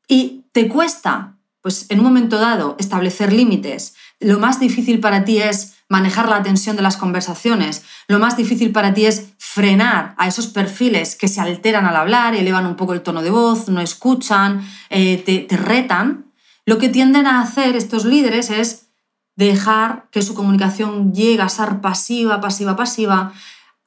y 0.08 0.46
te 0.52 0.68
cuesta, 0.68 1.38
pues 1.62 1.86
en 1.90 2.00
un 2.00 2.06
momento 2.06 2.38
dado, 2.38 2.76
establecer 2.78 3.32
límites, 3.32 3.96
lo 4.22 4.40
más 4.40 4.60
difícil 4.60 5.00
para 5.00 5.26
ti 5.26 5.40
es 5.40 5.76
manejar 5.90 6.30
la 6.30 6.42
tensión 6.42 6.78
de 6.78 6.82
las 6.82 6.96
conversaciones. 6.96 7.84
Lo 8.08 8.18
más 8.18 8.38
difícil 8.38 8.72
para 8.72 8.94
ti 8.94 9.06
es 9.06 9.34
frenar 9.38 10.16
a 10.18 10.28
esos 10.28 10.48
perfiles 10.48 11.18
que 11.18 11.28
se 11.28 11.42
alteran 11.42 11.86
al 11.86 11.98
hablar, 11.98 12.34
elevan 12.34 12.66
un 12.66 12.78
poco 12.78 12.94
el 12.94 13.02
tono 13.02 13.22
de 13.22 13.30
voz, 13.30 13.68
no 13.68 13.82
escuchan, 13.82 14.66
eh, 14.90 15.18
te, 15.18 15.58
retan. 15.58 16.32
Lo 16.66 16.78
que 16.78 16.88
tienden 16.88 17.28
a 17.28 17.42
hacer 17.42 17.76
estos 17.76 18.06
líderes 18.06 18.50
es 18.52 18.88
dejar 19.36 20.06
que 20.12 20.22
su 20.22 20.34
comunicación 20.34 21.14
llegue 21.14 21.42
a 21.42 21.50
ser 21.50 21.82
pasiva, 21.82 22.40
pasiva, 22.40 22.78
pasiva, 22.78 23.34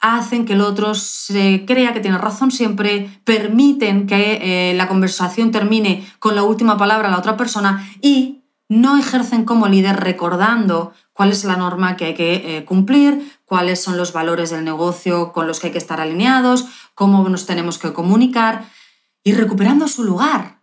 hacen 0.01 0.45
que 0.45 0.53
el 0.53 0.61
otro 0.61 0.95
se 0.95 1.65
crea 1.67 1.95
que 1.95 2.01
tiene 2.01 2.19
razón 2.19 2.51
siempre, 2.51 3.21
permiten 3.25 4.07
que 4.07 4.41
eh, 4.71 4.75
la 4.75 4.89
conversación 4.89 5.51
termine 5.51 6.07
con 6.19 6.35
la 6.35 6.43
última 6.43 6.77
palabra 6.77 7.09
a 7.09 7.11
la 7.11 7.19
otra 7.19 7.39
persona 7.39 7.89
y 8.03 8.44
no 8.69 8.97
ejercen 8.99 9.45
como 9.45 9.69
líder 9.69 9.97
recordando 10.01 10.93
cuál 11.13 11.31
es 11.31 11.45
la 11.45 11.57
norma 11.57 11.97
que 11.97 12.07
hay 12.07 12.15
que 12.15 12.57
eh, 12.57 12.65
cumplir, 12.65 13.39
cuáles 13.45 13.83
son 13.83 13.97
los 13.97 14.13
valores 14.13 14.51
del 14.51 14.65
negocio 14.65 15.33
con 15.33 15.47
los 15.47 15.61
que 15.61 15.69
hay 15.69 15.73
que 15.73 15.79
estar 15.79 16.01
alineados, 16.01 16.67
cómo 16.95 17.29
nos 17.29 17.47
tenemos 17.47 17.79
que 17.79 17.93
comunicar 17.93 18.65
y 19.23 19.33
recuperando 19.33 19.89
su 19.89 20.05
lugar. 20.05 20.61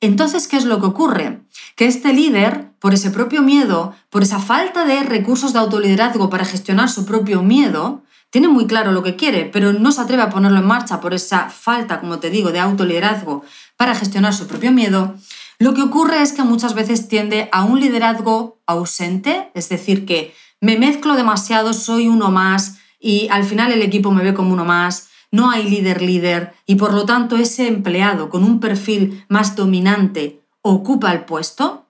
Entonces, 0.00 0.48
¿qué 0.48 0.56
es 0.56 0.66
lo 0.66 0.80
que 0.80 0.86
ocurre? 0.86 1.40
Que 1.76 1.86
este 1.86 2.12
líder, 2.12 2.72
por 2.78 2.92
ese 2.92 3.10
propio 3.10 3.40
miedo, 3.40 3.94
por 4.10 4.22
esa 4.22 4.38
falta 4.38 4.84
de 4.84 5.02
recursos 5.02 5.52
de 5.52 5.60
autoliderazgo 5.60 6.28
para 6.28 6.44
gestionar 6.44 6.90
su 6.90 7.06
propio 7.06 7.42
miedo, 7.42 8.02
tiene 8.28 8.48
muy 8.48 8.66
claro 8.66 8.92
lo 8.92 9.02
que 9.02 9.16
quiere, 9.16 9.44
pero 9.44 9.72
no 9.72 9.92
se 9.92 10.00
atreve 10.00 10.24
a 10.24 10.28
ponerlo 10.28 10.58
en 10.58 10.66
marcha 10.66 11.00
por 11.00 11.14
esa 11.14 11.50
falta, 11.50 12.00
como 12.00 12.18
te 12.18 12.30
digo, 12.30 12.50
de 12.50 12.58
autoliderazgo 12.58 13.44
para 13.76 13.94
gestionar 13.94 14.34
su 14.34 14.46
propio 14.46 14.72
miedo, 14.72 15.14
lo 15.58 15.74
que 15.74 15.82
ocurre 15.82 16.22
es 16.22 16.32
que 16.32 16.42
muchas 16.42 16.74
veces 16.74 17.08
tiende 17.08 17.48
a 17.52 17.64
un 17.64 17.80
liderazgo 17.80 18.60
ausente, 18.66 19.50
es 19.54 19.68
decir, 19.68 20.06
que 20.06 20.34
me 20.60 20.78
mezclo 20.78 21.14
demasiado, 21.14 21.72
soy 21.72 22.08
uno 22.08 22.30
más 22.30 22.78
y 22.98 23.28
al 23.30 23.44
final 23.44 23.72
el 23.72 23.82
equipo 23.82 24.10
me 24.10 24.24
ve 24.24 24.34
como 24.34 24.52
uno 24.52 24.64
más, 24.64 25.08
no 25.30 25.50
hay 25.50 25.68
líder 25.68 26.00
líder 26.00 26.54
y 26.64 26.76
por 26.76 26.94
lo 26.94 27.04
tanto 27.04 27.36
ese 27.36 27.66
empleado 27.66 28.28
con 28.30 28.44
un 28.44 28.60
perfil 28.60 29.24
más 29.28 29.56
dominante 29.56 30.40
ocupa 30.62 31.12
el 31.12 31.24
puesto, 31.24 31.86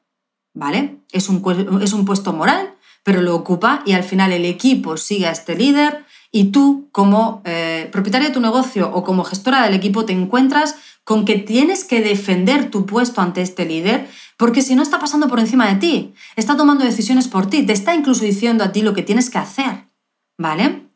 ¿vale? 0.55 0.99
Es 1.13 1.29
un, 1.29 1.81
es 1.83 1.93
un 1.93 2.05
puesto 2.05 2.33
moral, 2.33 2.75
pero 3.03 3.21
lo 3.21 3.37
ocupa 3.37 3.83
y 3.87 3.93
al 3.93 4.03
final 4.03 4.33
el 4.33 4.45
equipo 4.45 4.97
sigue 4.97 5.27
a 5.27 5.33
este 5.33 5.55
líder 5.57 6.05
y 6.33 6.47
tú 6.47 6.89
como 6.91 7.43
eh, 7.45 7.89
propietario 7.93 8.29
de 8.29 8.35
tu 8.35 8.41
negocio 8.41 8.91
o 8.93 9.05
como 9.05 9.23
gestora 9.23 9.63
del 9.63 9.75
equipo 9.75 10.05
te 10.05 10.13
encuentras 10.13 10.75
con 11.05 11.25
que 11.25 11.39
tienes 11.39 11.85
que 11.85 12.01
defender 12.01 12.71
tu 12.71 12.87
puesto 12.87 13.21
ante 13.21 13.43
este 13.43 13.67
líder, 13.67 14.09
porque 14.37 14.63
si 14.63 14.75
no 14.75 14.83
está 14.83 14.99
pasando 14.99 15.29
por 15.29 15.39
encima 15.39 15.69
de 15.69 15.77
ti, 15.77 16.15
está 16.35 16.57
tomando 16.57 16.85
decisiones 16.85 17.29
por 17.29 17.49
ti, 17.49 17.63
te 17.63 17.73
está 17.73 17.95
incluso 17.95 18.25
diciendo 18.25 18.65
a 18.65 18.73
ti 18.73 18.83
lo 18.83 18.95
que 18.95 19.03
tienes 19.03 19.31
que 19.31 19.39
hacer, 19.39 19.87
¿vale? 20.39 20.89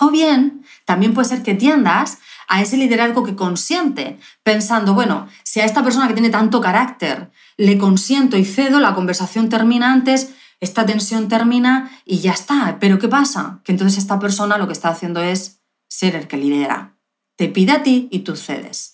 O 0.00 0.10
bien, 0.10 0.64
también 0.84 1.14
puede 1.14 1.28
ser 1.28 1.42
que 1.42 1.54
tiendas 1.54 2.18
a 2.48 2.60
ese 2.60 2.76
liderazgo 2.76 3.24
que 3.24 3.36
consiente, 3.36 4.18
pensando, 4.42 4.94
bueno, 4.94 5.28
si 5.44 5.60
a 5.60 5.64
esta 5.64 5.82
persona 5.82 6.08
que 6.08 6.14
tiene 6.14 6.30
tanto 6.30 6.60
carácter 6.60 7.30
le 7.56 7.78
consiento 7.78 8.36
y 8.36 8.44
cedo, 8.44 8.80
la 8.80 8.94
conversación 8.94 9.48
termina 9.48 9.92
antes, 9.92 10.34
esta 10.60 10.84
tensión 10.84 11.28
termina 11.28 11.90
y 12.04 12.18
ya 12.18 12.32
está. 12.32 12.78
Pero 12.80 12.98
¿qué 12.98 13.08
pasa? 13.08 13.60
Que 13.64 13.72
entonces 13.72 13.98
esta 13.98 14.18
persona 14.18 14.58
lo 14.58 14.66
que 14.66 14.72
está 14.72 14.88
haciendo 14.88 15.22
es 15.22 15.60
ser 15.88 16.16
el 16.16 16.26
que 16.26 16.36
lidera. 16.36 16.96
Te 17.36 17.48
pide 17.48 17.72
a 17.72 17.82
ti 17.82 18.08
y 18.10 18.20
tú 18.20 18.36
cedes. 18.36 18.93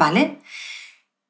¿Vale? 0.00 0.40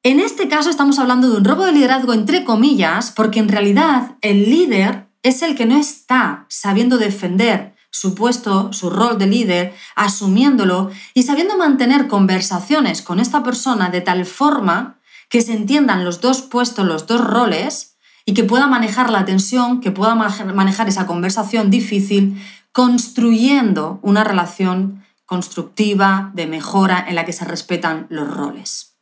En 0.01 0.19
este 0.19 0.47
caso 0.47 0.71
estamos 0.71 0.97
hablando 0.97 1.29
de 1.29 1.37
un 1.37 1.45
robo 1.45 1.65
de 1.65 1.73
liderazgo 1.73 2.13
entre 2.13 2.43
comillas, 2.43 3.11
porque 3.11 3.39
en 3.39 3.49
realidad 3.49 4.15
el 4.21 4.49
líder 4.49 5.05
es 5.21 5.43
el 5.43 5.55
que 5.55 5.67
no 5.67 5.77
está 5.77 6.47
sabiendo 6.49 6.97
defender 6.97 7.75
su 7.91 8.15
puesto, 8.15 8.71
su 8.73 8.89
rol 8.89 9.19
de 9.19 9.27
líder, 9.27 9.75
asumiéndolo 9.95 10.89
y 11.13 11.23
sabiendo 11.23 11.57
mantener 11.57 12.07
conversaciones 12.07 13.03
con 13.03 13.19
esta 13.19 13.43
persona 13.43 13.89
de 13.89 14.01
tal 14.01 14.25
forma 14.25 14.99
que 15.29 15.41
se 15.41 15.53
entiendan 15.53 16.05
los 16.05 16.21
dos 16.21 16.41
puestos, 16.41 16.87
los 16.87 17.05
dos 17.05 17.21
roles, 17.21 17.97
y 18.25 18.33
que 18.33 18.43
pueda 18.43 18.67
manejar 18.67 19.09
la 19.09 19.25
tensión, 19.25 19.81
que 19.81 19.91
pueda 19.91 20.15
manejar 20.15 20.87
esa 20.87 21.07
conversación 21.07 21.69
difícil, 21.69 22.41
construyendo 22.71 23.99
una 24.03 24.23
relación 24.23 25.03
constructiva, 25.31 26.29
de 26.33 26.45
mejora, 26.45 27.05
en 27.07 27.15
la 27.15 27.23
que 27.23 27.31
se 27.31 27.45
respetan 27.45 28.05
los 28.09 28.27
roles. 28.29 28.97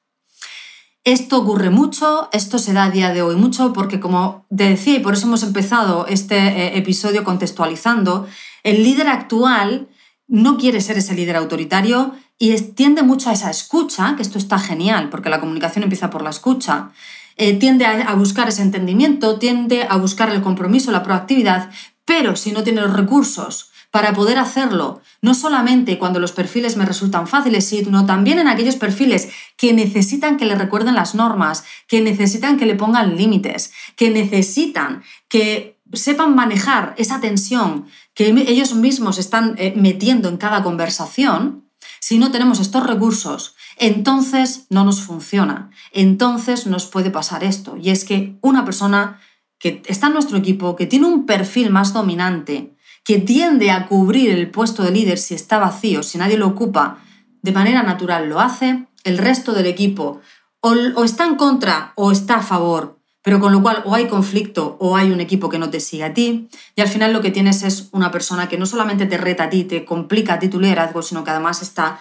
Esto 1.03 1.39
ocurre 1.39 1.71
mucho, 1.71 2.29
esto 2.31 2.59
se 2.59 2.71
da 2.71 2.83
a 2.83 2.91
día 2.91 3.11
de 3.11 3.23
hoy 3.23 3.35
mucho 3.35 3.73
porque 3.73 3.99
como 3.99 4.45
te 4.55 4.69
decía 4.69 4.97
y 4.97 4.99
por 4.99 5.15
eso 5.15 5.25
hemos 5.25 5.41
empezado 5.41 6.05
este 6.05 6.37
eh, 6.37 6.77
episodio 6.77 7.23
contextualizando, 7.23 8.27
el 8.61 8.83
líder 8.83 9.07
actual 9.07 9.87
no 10.27 10.59
quiere 10.59 10.81
ser 10.81 10.99
ese 10.99 11.15
líder 11.15 11.35
autoritario 11.35 12.13
y 12.37 12.55
tiende 12.61 13.01
mucho 13.01 13.31
a 13.31 13.33
esa 13.33 13.49
escucha, 13.49 14.15
que 14.15 14.21
esto 14.21 14.37
está 14.37 14.59
genial 14.59 15.09
porque 15.09 15.31
la 15.31 15.39
comunicación 15.39 15.81
empieza 15.81 16.11
por 16.11 16.21
la 16.21 16.29
escucha, 16.29 16.91
eh, 17.37 17.53
tiende 17.55 17.87
a 17.87 18.13
buscar 18.13 18.49
ese 18.49 18.61
entendimiento, 18.61 19.39
tiende 19.39 19.87
a 19.89 19.97
buscar 19.97 20.29
el 20.29 20.43
compromiso, 20.43 20.91
la 20.91 21.01
proactividad, 21.01 21.71
pero 22.05 22.35
si 22.35 22.51
no 22.51 22.61
tiene 22.61 22.81
los 22.81 22.93
recursos 22.93 23.68
para 23.91 24.13
poder 24.13 24.37
hacerlo, 24.37 25.01
no 25.21 25.33
solamente 25.33 25.97
cuando 25.97 26.19
los 26.19 26.31
perfiles 26.31 26.77
me 26.77 26.85
resultan 26.85 27.27
fáciles, 27.27 27.65
sino 27.65 28.05
también 28.05 28.37
en 28.37 28.47
aquellos 28.47 28.75
perfiles 28.75 29.29
que 29.57 29.73
necesitan 29.73 30.37
que 30.37 30.45
le 30.45 30.55
recuerden 30.55 30.95
las 30.95 31.15
normas, 31.15 31.63
que 31.87 32.01
necesitan 32.01 32.57
que 32.57 32.67
le 32.67 32.75
pongan 32.75 33.17
límites, 33.17 33.71
que 33.95 34.11
necesitan 34.11 35.03
que 35.27 35.79
sepan 35.93 36.35
manejar 36.35 36.93
esa 36.97 37.19
tensión 37.19 37.87
que 38.13 38.27
ellos 38.27 38.75
mismos 38.75 39.17
están 39.17 39.55
eh, 39.57 39.73
metiendo 39.75 40.29
en 40.29 40.37
cada 40.37 40.61
conversación, 40.61 41.65
si 41.99 42.19
no 42.19 42.31
tenemos 42.31 42.59
estos 42.59 42.85
recursos, 42.85 43.55
entonces 43.77 44.67
no 44.69 44.83
nos 44.83 45.01
funciona. 45.01 45.71
Entonces 45.91 46.67
nos 46.67 46.85
puede 46.85 47.09
pasar 47.09 47.43
esto. 47.43 47.75
Y 47.77 47.89
es 47.89 48.05
que 48.05 48.37
una 48.41 48.65
persona 48.65 49.19
que 49.57 49.81
está 49.87 50.07
en 50.07 50.13
nuestro 50.13 50.37
equipo, 50.37 50.75
que 50.75 50.85
tiene 50.85 51.07
un 51.07 51.25
perfil 51.25 51.69
más 51.69 51.93
dominante, 51.93 52.75
que 53.03 53.19
tiende 53.19 53.71
a 53.71 53.87
cubrir 53.87 54.31
el 54.31 54.49
puesto 54.49 54.83
de 54.83 54.91
líder 54.91 55.17
si 55.17 55.33
está 55.33 55.57
vacío, 55.57 56.03
si 56.03 56.17
nadie 56.17 56.37
lo 56.37 56.47
ocupa, 56.47 56.99
de 57.41 57.51
manera 57.51 57.83
natural 57.83 58.29
lo 58.29 58.39
hace, 58.39 58.85
el 59.03 59.17
resto 59.17 59.53
del 59.53 59.65
equipo 59.65 60.21
o, 60.61 61.03
está 61.03 61.25
en 61.25 61.35
contra 61.35 61.93
o 61.95 62.11
está 62.11 62.37
a 62.37 62.43
favor, 62.43 62.99
pero 63.21 63.39
con 63.39 63.51
lo 63.51 63.61
cual 63.61 63.81
o 63.85 63.95
hay 63.95 64.07
conflicto 64.07 64.77
o 64.79 64.97
hay 64.97 65.11
un 65.11 65.21
equipo 65.21 65.49
que 65.49 65.59
no 65.59 65.69
te 65.69 65.79
sigue 65.79 66.03
a 66.03 66.13
ti, 66.13 66.49
y 66.75 66.81
al 66.81 66.87
final 66.87 67.13
lo 67.13 67.21
que 67.21 67.31
tienes 67.31 67.63
es 67.63 67.89
una 67.91 68.11
persona 68.11 68.49
que 68.49 68.57
no 68.57 68.65
solamente 68.65 69.05
te 69.05 69.17
reta 69.17 69.45
a 69.45 69.49
ti, 69.49 69.63
te 69.63 69.85
complica 69.85 70.33
a 70.33 70.39
ti 70.39 70.49
tu 70.49 70.59
liderazgo, 70.59 71.01
sino 71.01 71.23
que 71.23 71.31
además 71.31 71.61
está 71.61 71.99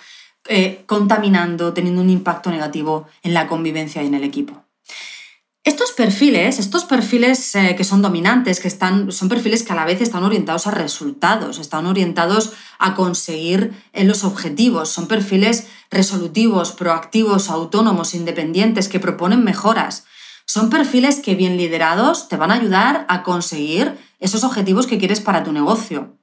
eh, 0.48 0.82
contaminando, 0.86 1.72
teniendo 1.72 2.00
un 2.02 2.10
impacto 2.10 2.50
negativo 2.50 3.06
en 3.22 3.34
la 3.34 3.46
convivencia 3.46 4.02
y 4.02 4.06
en 4.06 4.14
el 4.14 4.24
equipo. 4.24 4.64
Estos 5.68 5.92
perfiles, 5.92 6.58
estos 6.58 6.86
perfiles 6.86 7.54
eh, 7.54 7.76
que 7.76 7.84
son 7.84 8.00
dominantes, 8.00 8.58
que 8.58 8.68
están, 8.68 9.12
son 9.12 9.28
perfiles 9.28 9.62
que 9.62 9.74
a 9.74 9.76
la 9.76 9.84
vez 9.84 10.00
están 10.00 10.24
orientados 10.24 10.66
a 10.66 10.70
resultados, 10.70 11.58
están 11.58 11.84
orientados 11.84 12.54
a 12.78 12.94
conseguir 12.94 13.74
eh, 13.92 14.04
los 14.04 14.24
objetivos, 14.24 14.88
son 14.88 15.08
perfiles 15.08 15.66
resolutivos, 15.90 16.72
proactivos, 16.72 17.50
autónomos, 17.50 18.14
independientes, 18.14 18.88
que 18.88 18.98
proponen 18.98 19.44
mejoras. 19.44 20.06
Son 20.46 20.70
perfiles 20.70 21.20
que 21.20 21.34
bien 21.34 21.58
liderados 21.58 22.30
te 22.30 22.38
van 22.38 22.50
a 22.50 22.54
ayudar 22.54 23.04
a 23.10 23.22
conseguir 23.22 23.94
esos 24.20 24.44
objetivos 24.44 24.86
que 24.86 24.96
quieres 24.96 25.20
para 25.20 25.44
tu 25.44 25.52
negocio. 25.52 26.16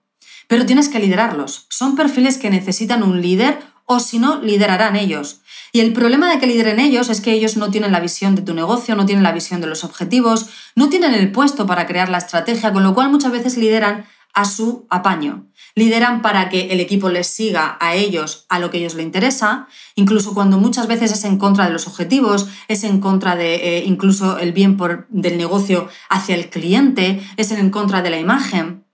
Pero 0.48 0.66
tienes 0.66 0.90
que 0.90 0.98
liderarlos. 0.98 1.68
Son 1.70 1.96
perfiles 1.96 2.40
que 2.40 2.50
necesitan 2.50 3.04
un 3.04 3.22
líder 3.22 3.60
o 3.86 4.00
si 4.00 4.18
no, 4.18 4.42
liderarán 4.42 4.96
ellos. 4.96 5.42
Y 5.76 5.82
el 5.82 5.92
problema 5.92 6.30
de 6.30 6.40
que 6.40 6.48
lideren 6.48 6.80
ellos 6.80 7.10
es 7.10 7.20
que 7.20 7.34
ellos 7.34 7.58
no 7.58 7.70
tienen 7.70 7.92
la 7.92 8.00
visión 8.00 8.34
de 8.34 8.42
tu 8.42 8.54
negocio, 8.54 8.96
no 8.96 9.06
tienen 9.06 9.26
la 9.26 9.34
visión 9.34 9.60
de 9.60 9.68
los 9.68 9.84
objetivos, 9.84 10.48
no 10.74 10.88
tienen 10.88 11.14
el 11.14 11.34
puesto 11.34 11.66
para 11.66 11.86
crear 11.86 12.08
la 12.08 12.20
estrategia, 12.20 12.72
con 12.72 12.82
lo 12.82 12.94
cual 12.94 13.12
muchas 13.12 13.34
veces 13.34 13.58
lideran 13.58 14.06
a 14.34 14.46
su 14.46 14.88
apaño. 14.90 15.48
Lideran 15.76 16.22
para 16.22 16.48
que 16.48 16.72
el 16.72 16.80
equipo 16.80 17.10
les 17.10 17.28
siga 17.28 17.78
a 17.82 17.94
ellos 17.94 18.46
a 18.48 18.60
lo 18.60 18.72
que 18.72 18.78
a 18.78 18.80
ellos 18.80 18.96
les 18.96 19.06
interesa, 19.06 19.68
incluso 19.96 20.34
cuando 20.34 20.58
muchas 20.58 20.88
veces 20.88 21.12
es 21.12 21.26
en 21.26 21.38
contra 21.38 21.66
de 21.66 21.74
los 21.74 21.88
objetivos, 21.88 22.48
es 22.70 22.86
en 22.86 23.02
contra 23.02 23.36
de 23.36 23.56
eh, 23.56 23.84
incluso 23.86 24.38
el 24.38 24.54
bien 24.54 24.78
por, 24.78 25.08
del 25.10 25.38
negocio 25.38 25.90
hacia 26.10 26.36
el 26.36 26.50
cliente, 26.50 27.22
es 27.36 27.52
en 27.52 27.70
contra 27.70 28.02
de 28.02 28.12
la 28.12 28.18
imagen. 28.18 28.85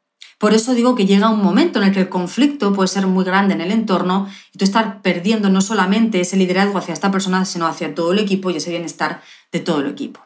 Por 0.41 0.55
eso 0.55 0.73
digo 0.73 0.95
que 0.95 1.05
llega 1.05 1.29
un 1.29 1.43
momento 1.43 1.77
en 1.77 1.85
el 1.85 1.93
que 1.93 1.99
el 1.99 2.09
conflicto 2.09 2.73
puede 2.73 2.87
ser 2.87 3.05
muy 3.05 3.23
grande 3.23 3.53
en 3.53 3.61
el 3.61 3.71
entorno 3.71 4.27
y 4.51 4.57
tú 4.57 4.65
estar 4.65 5.03
perdiendo 5.03 5.51
no 5.51 5.61
solamente 5.61 6.19
ese 6.19 6.35
liderazgo 6.35 6.79
hacia 6.79 6.95
esta 6.95 7.11
persona, 7.11 7.45
sino 7.45 7.67
hacia 7.67 7.93
todo 7.93 8.11
el 8.11 8.17
equipo 8.17 8.49
y 8.49 8.57
ese 8.57 8.71
bienestar 8.71 9.21
de 9.51 9.59
todo 9.59 9.81
el 9.81 9.91
equipo. 9.91 10.19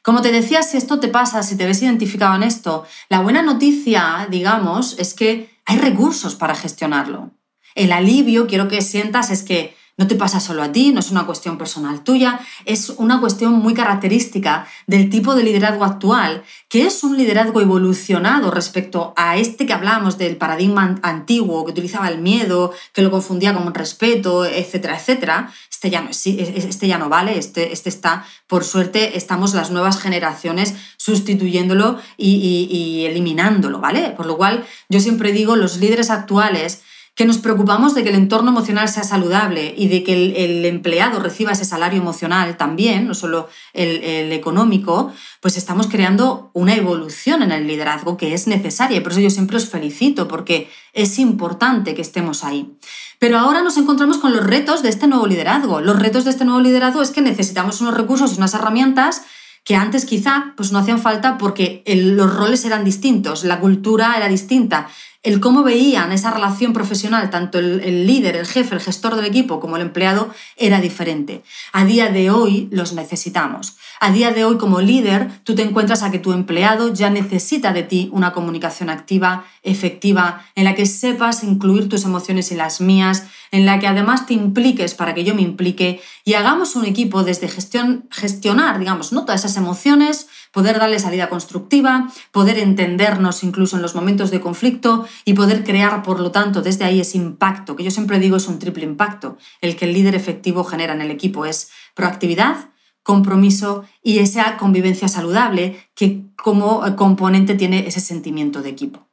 Como 0.00 0.22
te 0.22 0.30
decía, 0.30 0.62
si 0.62 0.76
esto 0.76 1.00
te 1.00 1.08
pasa, 1.08 1.42
si 1.42 1.56
te 1.56 1.66
ves 1.66 1.82
identificado 1.82 2.36
en 2.36 2.44
esto, 2.44 2.86
la 3.08 3.18
buena 3.18 3.42
noticia, 3.42 4.28
digamos, 4.30 4.96
es 5.00 5.12
que 5.12 5.50
hay 5.64 5.78
recursos 5.78 6.36
para 6.36 6.54
gestionarlo. 6.54 7.32
El 7.74 7.90
alivio, 7.90 8.46
quiero 8.46 8.68
que 8.68 8.80
sientas, 8.80 9.32
es 9.32 9.42
que 9.42 9.76
no 9.96 10.08
te 10.08 10.16
pasa 10.16 10.40
solo 10.40 10.62
a 10.62 10.72
ti, 10.72 10.92
no 10.92 11.00
es 11.00 11.10
una 11.10 11.24
cuestión 11.24 11.56
personal 11.56 12.02
tuya, 12.02 12.40
es 12.64 12.90
una 12.96 13.20
cuestión 13.20 13.52
muy 13.52 13.74
característica 13.74 14.66
del 14.86 15.08
tipo 15.08 15.34
de 15.34 15.44
liderazgo 15.44 15.84
actual, 15.84 16.42
que 16.68 16.86
es 16.86 17.04
un 17.04 17.16
liderazgo 17.16 17.60
evolucionado 17.60 18.50
respecto 18.50 19.12
a 19.16 19.36
este 19.36 19.66
que 19.66 19.72
hablábamos 19.72 20.18
del 20.18 20.36
paradigma 20.36 20.96
antiguo, 21.02 21.64
que 21.64 21.70
utilizaba 21.70 22.08
el 22.08 22.18
miedo, 22.18 22.72
que 22.92 23.02
lo 23.02 23.10
confundía 23.10 23.54
con 23.54 23.72
respeto, 23.72 24.44
etcétera, 24.44 24.98
etcétera. 24.98 25.52
Este 25.70 25.90
ya 25.90 26.00
no, 26.00 26.10
este 26.10 26.88
ya 26.88 26.98
no 26.98 27.08
vale, 27.08 27.38
este, 27.38 27.72
este 27.72 27.88
está, 27.88 28.24
por 28.46 28.64
suerte, 28.64 29.16
estamos 29.16 29.54
las 29.54 29.70
nuevas 29.70 30.00
generaciones 30.00 30.74
sustituyéndolo 30.96 31.98
y, 32.16 32.68
y 32.70 33.04
eliminándolo, 33.04 33.80
¿vale? 33.80 34.10
Por 34.16 34.26
lo 34.26 34.36
cual, 34.36 34.64
yo 34.88 35.00
siempre 35.00 35.32
digo, 35.32 35.56
los 35.56 35.76
líderes 35.76 36.10
actuales, 36.10 36.82
que 37.14 37.26
nos 37.26 37.38
preocupamos 37.38 37.94
de 37.94 38.02
que 38.02 38.08
el 38.08 38.16
entorno 38.16 38.50
emocional 38.50 38.88
sea 38.88 39.04
saludable 39.04 39.72
y 39.76 39.86
de 39.86 40.02
que 40.02 40.12
el, 40.14 40.64
empleado 40.64 41.20
reciba 41.20 41.52
ese 41.52 41.64
salario 41.64 42.00
emocional 42.00 42.56
también, 42.56 43.06
no 43.06 43.14
solo 43.14 43.48
el, 43.72 44.32
económico, 44.32 45.12
pues 45.40 45.56
estamos 45.56 45.86
creando 45.86 46.50
una 46.54 46.74
evolución 46.74 47.42
en 47.42 47.52
el 47.52 47.68
liderazgo 47.68 48.16
que 48.16 48.34
es 48.34 48.48
necesaria 48.48 48.96
y 48.96 49.00
por 49.00 49.12
eso 49.12 49.20
yo 49.20 49.30
siempre 49.30 49.56
os 49.56 49.68
felicito 49.68 50.26
porque 50.26 50.68
es 50.92 51.20
importante 51.20 51.94
que 51.94 52.02
estemos 52.02 52.42
ahí. 52.42 52.76
Pero 53.20 53.38
ahora 53.38 53.62
nos 53.62 53.76
encontramos 53.76 54.18
con 54.18 54.32
los 54.32 54.44
retos 54.44 54.82
de 54.82 54.88
este 54.88 55.06
nuevo 55.06 55.28
liderazgo. 55.28 55.80
Los 55.80 55.98
retos 55.98 56.24
de 56.24 56.30
este 56.30 56.44
nuevo 56.44 56.60
liderazgo 56.60 57.00
es 57.00 57.10
que 57.10 57.20
necesitamos 57.20 57.80
unos 57.80 57.94
recursos 57.94 58.32
y 58.32 58.38
unas 58.38 58.54
herramientas 58.54 59.22
que 59.64 59.76
antes 59.76 60.04
quizá 60.04 60.52
pues 60.56 60.72
no 60.72 60.78
hacían 60.78 61.00
falta 61.00 61.38
porque 61.38 61.82
los 61.86 62.34
roles 62.34 62.64
eran 62.64 62.84
distintos, 62.84 63.44
la 63.44 63.60
cultura 63.60 64.14
era 64.16 64.28
distinta, 64.28 64.88
el 65.24 65.40
cómo 65.40 65.62
veían 65.62 66.12
esa 66.12 66.30
relación 66.30 66.74
profesional, 66.74 67.30
tanto 67.30 67.58
el, 67.58 68.06
líder, 68.06 68.36
el 68.36 68.46
jefe, 68.46 68.74
el 68.74 68.80
gestor 68.80 69.16
del 69.16 69.24
equipo 69.24 69.58
como 69.58 69.76
el 69.76 69.82
empleado, 69.82 70.28
era 70.56 70.80
diferente. 70.80 71.42
A 71.72 71.86
día 71.86 72.10
de 72.10 72.30
hoy 72.30 72.68
los 72.70 72.92
necesitamos. 72.92 73.76
A 74.00 74.12
día 74.12 74.32
de 74.32 74.44
hoy 74.44 74.58
como 74.58 74.82
líder, 74.82 75.30
tú 75.42 75.54
te 75.54 75.62
encuentras 75.62 76.02
a 76.02 76.10
que 76.10 76.18
tu 76.18 76.32
empleado 76.32 76.92
ya 76.92 77.08
necesita 77.08 77.72
de 77.72 77.82
ti 77.82 78.10
una 78.12 78.32
comunicación 78.34 78.90
activa, 78.90 79.46
efectiva, 79.62 80.44
en 80.54 80.64
la 80.64 80.74
que 80.74 80.84
sepas 80.84 81.42
incluir 81.42 81.88
tus 81.88 82.04
emociones 82.04 82.52
y 82.52 82.54
las 82.54 82.82
mías, 82.82 83.24
en 83.50 83.64
la 83.64 83.78
que 83.78 83.86
además 83.86 84.26
te 84.26 84.34
impliques 84.34 84.94
para 84.94 85.14
que 85.14 85.24
yo 85.24 85.34
me 85.34 85.40
implique 85.40 86.02
y 86.24 86.34
hagamos 86.34 86.76
un 86.76 86.84
equipo 86.84 87.24
desde 87.24 87.48
gestión, 87.48 88.06
gestionar, 88.10 88.78
digamos, 88.78 89.12
¿no? 89.12 89.24
todas 89.24 89.40
esas 89.40 89.56
emociones, 89.56 90.28
poder 90.54 90.78
darle 90.78 90.98
salida 91.00 91.28
constructiva, 91.28 92.10
poder 92.30 92.58
entendernos 92.58 93.42
incluso 93.42 93.76
en 93.76 93.82
los 93.82 93.94
momentos 93.94 94.30
de 94.30 94.40
conflicto 94.40 95.06
y 95.24 95.34
poder 95.34 95.64
crear, 95.64 96.02
por 96.02 96.20
lo 96.20 96.30
tanto, 96.30 96.62
desde 96.62 96.84
ahí 96.84 97.00
ese 97.00 97.18
impacto, 97.18 97.76
que 97.76 97.84
yo 97.84 97.90
siempre 97.90 98.20
digo 98.20 98.36
es 98.36 98.46
un 98.48 98.60
triple 98.60 98.84
impacto. 98.84 99.36
El 99.60 99.76
que 99.76 99.84
el 99.84 99.92
líder 99.92 100.14
efectivo 100.14 100.64
genera 100.64 100.94
en 100.94 101.02
el 101.02 101.10
equipo 101.10 101.44
es 101.44 101.70
proactividad, 101.94 102.70
compromiso 103.02 103.84
y 104.02 104.20
esa 104.20 104.56
convivencia 104.56 105.08
saludable 105.08 105.88
que 105.94 106.22
como 106.36 106.82
componente 106.96 107.54
tiene 107.54 107.86
ese 107.86 108.00
sentimiento 108.00 108.62
de 108.62 108.70
equipo. 108.70 109.08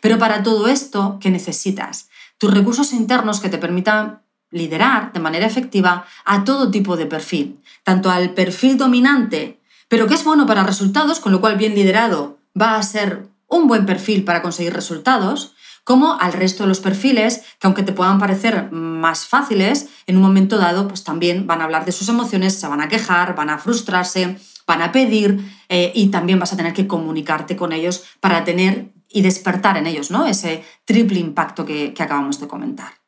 Pero 0.00 0.18
para 0.18 0.42
todo 0.42 0.66
esto, 0.66 1.18
¿qué 1.20 1.30
necesitas? 1.30 2.08
Tus 2.38 2.52
recursos 2.52 2.92
internos 2.92 3.40
que 3.40 3.50
te 3.50 3.58
permitan 3.58 4.22
liderar 4.50 5.12
de 5.12 5.20
manera 5.20 5.46
efectiva 5.46 6.06
a 6.24 6.44
todo 6.44 6.70
tipo 6.70 6.96
de 6.96 7.06
perfil, 7.06 7.60
tanto 7.84 8.10
al 8.10 8.30
perfil 8.30 8.78
dominante 8.78 9.60
pero 9.88 10.06
que 10.06 10.14
es 10.14 10.24
bueno 10.24 10.46
para 10.46 10.64
resultados, 10.64 11.20
con 11.20 11.32
lo 11.32 11.40
cual 11.40 11.56
bien 11.56 11.74
liderado 11.74 12.38
va 12.60 12.76
a 12.76 12.82
ser 12.82 13.28
un 13.48 13.66
buen 13.66 13.86
perfil 13.86 14.24
para 14.24 14.42
conseguir 14.42 14.72
resultados, 14.72 15.54
como 15.84 16.14
al 16.14 16.32
resto 16.32 16.64
de 16.64 16.68
los 16.68 16.80
perfiles 16.80 17.42
que 17.60 17.66
aunque 17.66 17.84
te 17.84 17.92
puedan 17.92 18.18
parecer 18.18 18.72
más 18.72 19.26
fáciles, 19.26 19.88
en 20.06 20.16
un 20.16 20.22
momento 20.22 20.58
dado 20.58 20.88
pues 20.88 21.04
también 21.04 21.46
van 21.46 21.60
a 21.60 21.64
hablar 21.64 21.84
de 21.84 21.92
sus 21.92 22.08
emociones, 22.08 22.58
se 22.58 22.66
van 22.66 22.80
a 22.80 22.88
quejar, 22.88 23.36
van 23.36 23.50
a 23.50 23.58
frustrarse, 23.58 24.36
van 24.66 24.82
a 24.82 24.90
pedir 24.90 25.38
eh, 25.68 25.92
y 25.94 26.08
también 26.08 26.40
vas 26.40 26.52
a 26.52 26.56
tener 26.56 26.72
que 26.72 26.88
comunicarte 26.88 27.56
con 27.56 27.72
ellos 27.72 28.04
para 28.18 28.42
tener 28.44 28.90
y 29.08 29.22
despertar 29.22 29.76
en 29.76 29.86
ellos 29.86 30.10
¿no? 30.10 30.26
ese 30.26 30.64
triple 30.84 31.20
impacto 31.20 31.64
que 31.64 31.94
acabamos 31.96 32.40
de 32.40 32.48
comentar. 32.48 33.05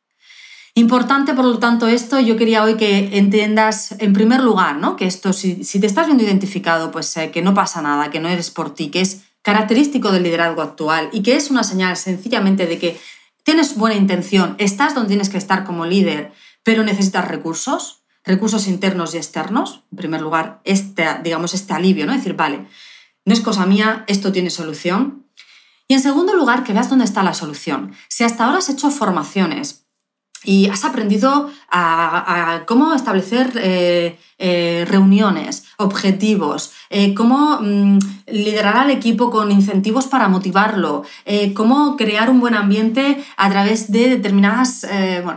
Importante, 0.79 1.33
por 1.33 1.43
lo 1.43 1.59
tanto, 1.59 1.87
esto 1.87 2.21
yo 2.21 2.37
quería 2.37 2.63
hoy 2.63 2.77
que 2.77 3.17
entiendas, 3.17 3.95
en 3.99 4.13
primer 4.13 4.39
lugar, 4.41 4.77
¿no? 4.77 4.95
que 4.95 5.07
esto, 5.07 5.33
si, 5.33 5.55
te 5.55 5.85
estás 5.85 6.05
viendo 6.05 6.23
identificado, 6.23 6.89
pues 6.89 7.17
eh, 7.17 7.31
que 7.31 7.41
no 7.41 7.53
pasa 7.53 7.81
nada, 7.81 8.09
que 8.09 8.21
no 8.21 8.29
eres 8.29 8.49
por 8.49 8.73
ti, 8.73 8.87
que 8.87 9.01
es 9.01 9.23
característico 9.41 10.13
del 10.13 10.23
liderazgo 10.23 10.61
actual 10.61 11.09
y 11.11 11.21
que 11.21 11.35
es 11.35 11.51
una 11.51 11.65
señal 11.65 11.97
sencillamente 11.97 12.65
de 12.65 12.79
que 12.79 12.97
tienes 13.43 13.75
buena 13.75 13.97
intención, 13.97 14.55
estás 14.57 14.95
donde 14.95 15.09
tienes 15.09 15.27
que 15.27 15.37
estar 15.37 15.65
como 15.65 15.85
líder, 15.85 16.31
pero 16.63 16.85
necesitas 16.85 17.27
recursos, 17.27 18.03
recursos 18.23 18.65
internos 18.69 19.13
y 19.13 19.17
externos. 19.17 19.83
En 19.91 19.97
primer 19.97 20.21
lugar, 20.21 20.61
este, 20.63 21.05
digamos, 21.25 21.53
este 21.53 21.73
alivio, 21.73 22.05
¿no? 22.05 22.13
decir, 22.13 22.35
vale, 22.35 22.67
no 23.25 23.33
es 23.33 23.41
cosa 23.41 23.65
mía, 23.65 24.05
esto 24.07 24.31
tiene 24.31 24.49
solución. 24.49 25.25
Y 25.89 25.95
en 25.95 25.99
segundo 25.99 26.35
lugar, 26.35 26.63
que 26.63 26.71
veas 26.71 26.89
dónde 26.89 27.03
está 27.03 27.21
la 27.21 27.33
solución. 27.33 27.91
Si 28.07 28.23
hasta 28.23 28.45
ahora 28.45 28.59
has 28.59 28.69
hecho 28.69 28.89
formaciones 28.91 29.88
y 30.43 30.69
has 30.69 30.85
aprendido 30.85 31.49
a, 31.69 32.63
cómo 32.65 32.93
establecer 32.93 33.51
eh, 33.55 34.17
eh, 34.37 34.85
reuniones, 34.87 35.65
objetivos, 35.77 36.71
eh, 36.89 37.13
cómo 37.13 37.59
mm, 37.59 37.99
liderar 38.27 38.77
al 38.77 38.89
equipo 38.89 39.29
con 39.29 39.51
incentivos 39.51 40.07
para 40.07 40.29
motivarlo, 40.29 41.03
cómo 41.53 41.97
crear 41.97 42.29
un 42.29 42.39
buen 42.39 42.55
ambiente 42.55 43.23
a 43.35 43.49
través 43.49 43.91
de 43.91 44.09
determinadas 44.09 44.85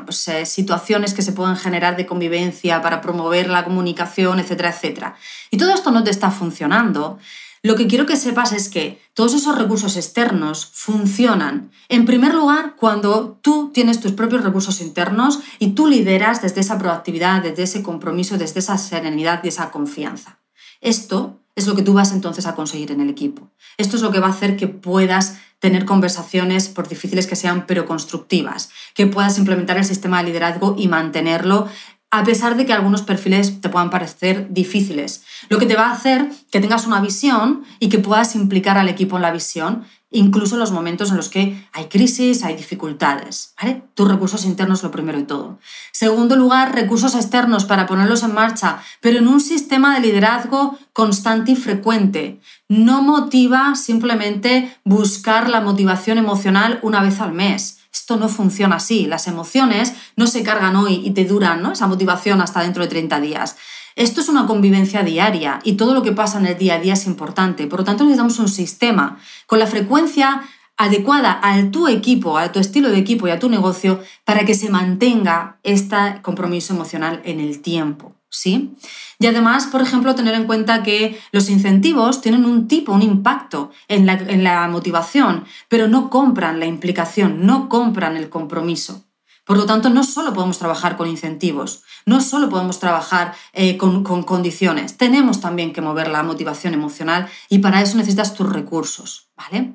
pues, 0.04 0.30
situaciones 0.44 1.14
que 1.14 1.22
se 1.22 1.32
pueden 1.32 1.56
generar 1.56 1.96
de 1.96 2.06
convivencia 2.06 2.80
para 2.80 3.00
promover 3.00 3.48
la 3.48 3.64
comunicación, 3.64 4.38
etcétera, 4.38 4.70
etcétera. 4.70 5.16
Y 5.50 5.56
todo 5.56 5.74
esto 5.74 5.90
no 5.90 6.04
te 6.04 6.10
está 6.10 6.30
funcionando. 6.30 7.18
Lo 7.64 7.76
que 7.76 7.86
quiero 7.86 8.06
que 8.06 8.16
sepas 8.16 8.52
es 8.52 8.68
que 8.68 9.00
todos 9.14 9.34
esos 9.34 9.56
recursos 9.56 9.96
externos 9.96 10.66
funcionan, 10.66 11.70
en 11.88 12.06
primer 12.06 12.34
lugar, 12.34 12.74
cuando 12.76 13.38
tú 13.40 13.70
tienes 13.72 14.00
tus 14.00 14.12
propios 14.12 14.42
recursos 14.42 14.80
internos 14.80 15.38
y 15.60 15.68
tú 15.68 15.86
lideras 15.86 16.42
desde 16.42 16.60
esa 16.60 16.76
proactividad, 16.78 17.40
desde 17.40 17.62
ese 17.62 17.82
compromiso, 17.84 18.36
desde 18.36 18.58
esa 18.58 18.78
serenidad 18.78 19.44
y 19.44 19.48
esa 19.48 19.70
confianza. 19.70 20.40
Esto 20.80 21.38
es 21.54 21.68
lo 21.68 21.76
que 21.76 21.82
tú 21.82 21.92
vas 21.92 22.10
entonces 22.10 22.46
a 22.46 22.56
conseguir 22.56 22.90
en 22.90 23.00
el 23.00 23.10
equipo. 23.10 23.52
Esto 23.76 23.94
es 23.94 24.02
lo 24.02 24.10
que 24.10 24.18
va 24.18 24.26
a 24.26 24.30
hacer 24.30 24.56
que 24.56 24.66
puedas 24.66 25.38
tener 25.60 25.84
conversaciones, 25.84 26.68
por 26.68 26.88
difíciles 26.88 27.28
que 27.28 27.36
sean, 27.36 27.66
pero 27.66 27.86
constructivas, 27.86 28.70
que 28.94 29.06
puedas 29.06 29.38
implementar 29.38 29.76
el 29.76 29.84
sistema 29.84 30.18
de 30.18 30.30
liderazgo 30.30 30.74
y 30.76 30.88
mantenerlo 30.88 31.68
a 32.14 32.24
pesar 32.24 32.56
de 32.58 32.66
que 32.66 32.74
algunos 32.74 33.00
perfiles 33.02 33.62
te 33.62 33.70
puedan 33.70 33.88
parecer 33.88 34.48
difíciles. 34.50 35.22
Lo 35.48 35.58
que 35.58 35.66
te 35.66 35.76
va 35.76 35.86
a 35.86 35.92
hacer 35.92 36.30
que 36.50 36.60
tengas 36.60 36.86
una 36.86 37.00
visión 37.00 37.64
y 37.78 37.88
que 37.88 37.98
puedas 37.98 38.34
implicar 38.34 38.78
al 38.78 38.88
equipo 38.88 39.16
en 39.16 39.22
la 39.22 39.32
visión, 39.32 39.84
incluso 40.10 40.54
en 40.54 40.60
los 40.60 40.72
momentos 40.72 41.10
en 41.10 41.16
los 41.16 41.28
que 41.28 41.66
hay 41.72 41.86
crisis, 41.86 42.44
hay 42.44 42.54
dificultades. 42.54 43.54
Tus 43.94 44.08
recursos 44.08 44.44
internos 44.44 44.82
lo 44.82 44.90
primero 44.90 45.18
de 45.18 45.24
todo. 45.24 45.58
Segundo 45.92 46.36
lugar, 46.36 46.74
recursos 46.74 47.14
externos 47.14 47.64
para 47.64 47.86
ponerlos 47.86 48.22
en 48.22 48.34
marcha, 48.34 48.82
pero 49.00 49.18
en 49.18 49.28
un 49.28 49.40
sistema 49.40 49.94
de 49.94 50.00
liderazgo 50.00 50.78
constante 50.92 51.52
y 51.52 51.56
frecuente. 51.56 52.40
No 52.68 53.02
motiva 53.02 53.74
simplemente 53.74 54.76
buscar 54.84 55.48
la 55.48 55.60
motivación 55.60 56.18
emocional 56.18 56.78
una 56.82 57.02
vez 57.02 57.20
al 57.20 57.32
mes 57.32 57.78
esto 57.92 58.16
no 58.16 58.28
funciona 58.28 58.76
así. 58.76 59.06
Las 59.06 59.28
emociones 59.28 59.92
no 60.16 60.26
se 60.26 60.42
cargan 60.42 60.76
hoy 60.76 61.02
y 61.04 61.10
te 61.10 61.26
duran 61.26 61.62
¿no? 61.62 61.72
esa 61.72 61.86
motivación 61.86 62.40
hasta 62.40 62.62
dentro 62.62 62.82
de 62.82 62.88
30 62.88 63.20
días. 63.20 63.56
Esto 63.96 64.20
es 64.20 64.28
una 64.28 64.46
convivencia 64.46 65.02
diaria 65.02 65.60
y 65.64 65.74
todo 65.74 65.94
lo 65.94 66.02
que 66.02 66.12
pasa 66.12 66.38
en 66.38 66.46
el 66.46 66.58
día 66.58 66.74
a 66.74 66.80
día 66.80 66.94
es 66.94 67.06
importante. 67.06 67.66
Por 67.66 67.80
lo 67.80 67.84
tanto, 67.84 68.04
necesitamos 68.04 68.38
un 68.38 68.48
sistema 68.48 69.18
con 69.46 69.58
la 69.58 69.66
frecuencia 69.66 70.42
adecuada 70.76 71.38
a 71.42 71.70
tu 71.70 71.88
equipo, 71.88 72.38
a 72.38 72.50
tu 72.50 72.58
estilo 72.58 72.90
de 72.90 72.98
equipo 72.98 73.28
y 73.28 73.30
a 73.30 73.38
tu 73.38 73.48
negocio 73.48 74.00
para 74.24 74.44
que 74.44 74.54
se 74.54 74.70
mantenga 74.70 75.58
este 75.62 76.20
compromiso 76.22 76.74
emocional 76.74 77.20
en 77.24 77.40
el 77.40 77.60
tiempo. 77.60 78.14
¿sí? 78.32 78.74
Y 79.18 79.26
además, 79.26 79.66
por 79.66 79.82
ejemplo, 79.82 80.14
tener 80.14 80.34
en 80.34 80.46
cuenta 80.46 80.82
que 80.82 81.20
los 81.30 81.48
incentivos 81.50 82.20
tienen 82.20 82.44
un 82.44 82.66
tipo, 82.66 82.92
un 82.92 83.02
impacto 83.02 83.70
en 83.86 84.06
la, 84.06 84.68
motivación, 84.68 85.44
pero 85.68 85.86
no 85.86 86.10
compran 86.10 86.58
la 86.58 86.66
implicación, 86.66 87.46
no 87.46 87.68
compran 87.68 88.16
el 88.16 88.30
compromiso. 88.30 89.04
Por 89.44 89.56
lo 89.56 89.66
tanto, 89.66 89.90
no 89.90 90.04
solo 90.04 90.32
podemos 90.32 90.58
trabajar 90.58 90.96
con 90.96 91.08
incentivos, 91.08 91.82
no 92.06 92.20
solo 92.20 92.48
podemos 92.48 92.78
trabajar 92.78 93.34
eh, 93.52 93.76
con, 93.76 94.04
con, 94.04 94.22
condiciones, 94.22 94.96
tenemos 94.96 95.40
también 95.40 95.72
que 95.72 95.80
mover 95.80 96.08
la 96.08 96.22
motivación 96.22 96.74
emocional 96.74 97.28
y 97.48 97.58
para 97.58 97.82
eso 97.82 97.96
necesitas 97.96 98.34
tus 98.34 98.52
recursos, 98.52 99.30
¿vale? 99.36 99.74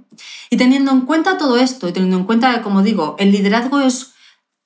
Y 0.49 0.57
teniendo 0.57 0.91
en 0.91 1.01
cuenta 1.01 1.37
todo 1.37 1.57
esto 1.57 1.87
y 1.89 1.91
teniendo 1.91 2.17
en 2.17 2.23
cuenta, 2.23 2.61
como 2.61 2.81
digo, 2.81 3.15
el 3.19 3.31
liderazgo 3.31 3.79
es 3.81 4.13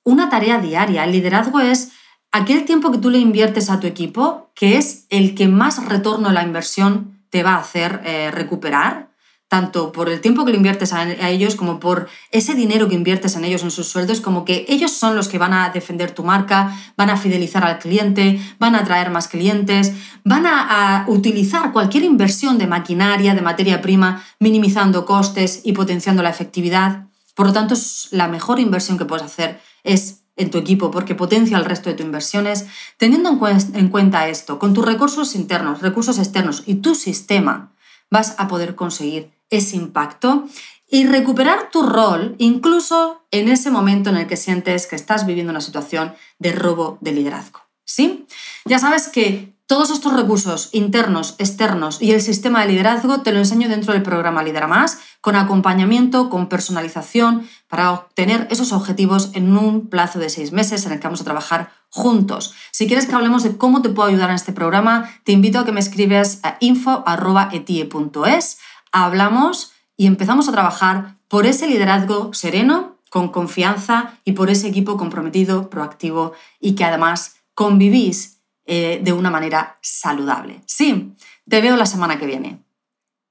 una 0.04 0.28
tarea 0.28 0.58
diaria, 0.58 1.04
el 1.04 1.12
liderazgo 1.12 1.60
es 1.60 1.92
aquel 2.32 2.64
tiempo 2.64 2.90
que 2.90 2.98
tú 2.98 3.10
le 3.10 3.18
inviertes 3.18 3.70
a 3.70 3.80
tu 3.80 3.86
equipo, 3.86 4.50
que 4.54 4.78
es 4.78 5.06
el 5.10 5.34
que 5.34 5.48
más 5.48 5.84
retorno 5.84 6.28
a 6.28 6.32
la 6.32 6.42
inversión 6.42 7.20
te 7.30 7.42
va 7.42 7.54
a 7.54 7.60
hacer 7.60 8.02
eh, 8.04 8.30
recuperar, 8.30 9.11
tanto 9.52 9.92
por 9.92 10.08
el 10.08 10.22
tiempo 10.22 10.46
que 10.46 10.50
le 10.50 10.56
inviertes 10.56 10.94
a, 10.94 11.28
ellos 11.28 11.56
como 11.56 11.78
por 11.78 12.08
ese 12.30 12.54
dinero 12.54 12.88
que 12.88 12.94
inviertes 12.94 13.36
en 13.36 13.44
ellos, 13.44 13.62
en 13.62 13.70
sus 13.70 13.86
sueldos, 13.86 14.22
como 14.22 14.46
que 14.46 14.64
ellos 14.66 14.92
son 14.92 15.14
los 15.14 15.28
que 15.28 15.36
van 15.36 15.52
a 15.52 15.68
defender 15.68 16.12
tu 16.12 16.24
marca, 16.24 16.74
van 16.96 17.10
a 17.10 17.18
fidelizar 17.18 17.62
al 17.62 17.78
cliente, 17.78 18.40
van 18.58 18.74
a 18.74 18.78
atraer 18.78 19.10
más 19.10 19.28
clientes, 19.28 19.92
van 20.24 20.46
a 20.46 21.04
utilizar 21.06 21.70
cualquier 21.70 22.04
inversión 22.04 22.56
de 22.56 22.66
maquinaria, 22.66 23.34
de 23.34 23.42
materia 23.42 23.82
prima, 23.82 24.24
minimizando 24.40 25.04
costes 25.04 25.60
y 25.64 25.74
potenciando 25.74 26.22
la 26.22 26.30
efectividad. 26.30 27.08
Por 27.34 27.48
lo 27.48 27.52
tanto, 27.52 27.74
la 28.10 28.28
mejor 28.28 28.58
inversión 28.58 28.96
que 28.96 29.04
puedes 29.04 29.26
hacer 29.26 29.60
es 29.84 30.22
en 30.36 30.50
tu 30.50 30.56
equipo 30.56 30.90
porque 30.90 31.14
potencia 31.14 31.58
el 31.58 31.66
resto 31.66 31.90
de 31.90 31.96
tus 31.96 32.06
inversiones, 32.06 32.64
teniendo 32.96 33.38
en, 33.74 33.88
cuenta 33.90 34.28
esto, 34.28 34.58
con 34.58 34.72
tus 34.72 34.86
recursos 34.86 35.34
internos, 35.34 35.82
recursos 35.82 36.18
externos 36.18 36.62
y 36.64 36.76
tu 36.76 36.94
sistema, 36.94 37.72
vas 38.12 38.34
a 38.38 38.46
poder 38.46 38.76
conseguir 38.76 39.32
ese 39.48 39.76
impacto 39.76 40.46
y 40.88 41.06
recuperar 41.06 41.70
tu 41.70 41.82
rol 41.82 42.36
incluso 42.36 43.24
en 43.30 43.48
ese 43.48 43.70
momento 43.70 44.10
en 44.10 44.16
el 44.16 44.26
que 44.26 44.36
sientes 44.36 44.86
que 44.86 44.96
estás 44.96 45.24
viviendo 45.24 45.50
una 45.50 45.62
situación 45.62 46.14
de 46.38 46.52
robo 46.52 46.98
de 47.00 47.12
liderazgo. 47.12 47.60
¿Sí? 47.84 48.26
Ya 48.66 48.78
sabes 48.78 49.08
que 49.08 49.51
todos 49.72 49.88
estos 49.88 50.12
recursos 50.12 50.68
internos, 50.72 51.34
externos 51.38 51.96
y 52.02 52.10
el 52.10 52.20
sistema 52.20 52.60
de 52.60 52.72
liderazgo 52.72 53.22
te 53.22 53.32
lo 53.32 53.38
enseño 53.38 53.70
dentro 53.70 53.94
del 53.94 54.02
programa 54.02 54.42
Lidera 54.42 54.66
Más, 54.66 54.98
con 55.22 55.34
acompañamiento, 55.34 56.28
con 56.28 56.50
personalización, 56.50 57.48
para 57.68 57.90
obtener 57.90 58.46
esos 58.50 58.74
objetivos 58.74 59.30
en 59.32 59.56
un 59.56 59.88
plazo 59.88 60.18
de 60.18 60.28
seis 60.28 60.52
meses 60.52 60.84
en 60.84 60.92
el 60.92 61.00
que 61.00 61.06
vamos 61.06 61.22
a 61.22 61.24
trabajar 61.24 61.72
juntos. 61.88 62.52
Si 62.70 62.86
quieres 62.86 63.06
que 63.06 63.14
hablemos 63.14 63.44
de 63.44 63.56
cómo 63.56 63.80
te 63.80 63.88
puedo 63.88 64.10
ayudar 64.10 64.28
en 64.28 64.36
este 64.36 64.52
programa, 64.52 65.08
te 65.24 65.32
invito 65.32 65.58
a 65.58 65.64
que 65.64 65.72
me 65.72 65.80
escribes 65.80 66.40
a 66.42 66.58
info.etie.es, 66.60 68.58
hablamos 68.92 69.72
y 69.96 70.04
empezamos 70.04 70.50
a 70.50 70.52
trabajar 70.52 71.16
por 71.28 71.46
ese 71.46 71.66
liderazgo 71.66 72.34
sereno, 72.34 72.98
con 73.08 73.30
confianza 73.30 74.18
y 74.26 74.32
por 74.32 74.50
ese 74.50 74.68
equipo 74.68 74.98
comprometido, 74.98 75.70
proactivo 75.70 76.34
y 76.60 76.74
que 76.74 76.84
además 76.84 77.36
convivís 77.54 78.41
eh, 78.74 79.00
de 79.02 79.12
una 79.12 79.30
manera 79.30 79.76
saludable. 79.82 80.62
Sí, 80.64 81.12
te 81.46 81.60
veo 81.60 81.76
la 81.76 81.84
semana 81.84 82.18
que 82.18 82.24
viene. 82.24 82.61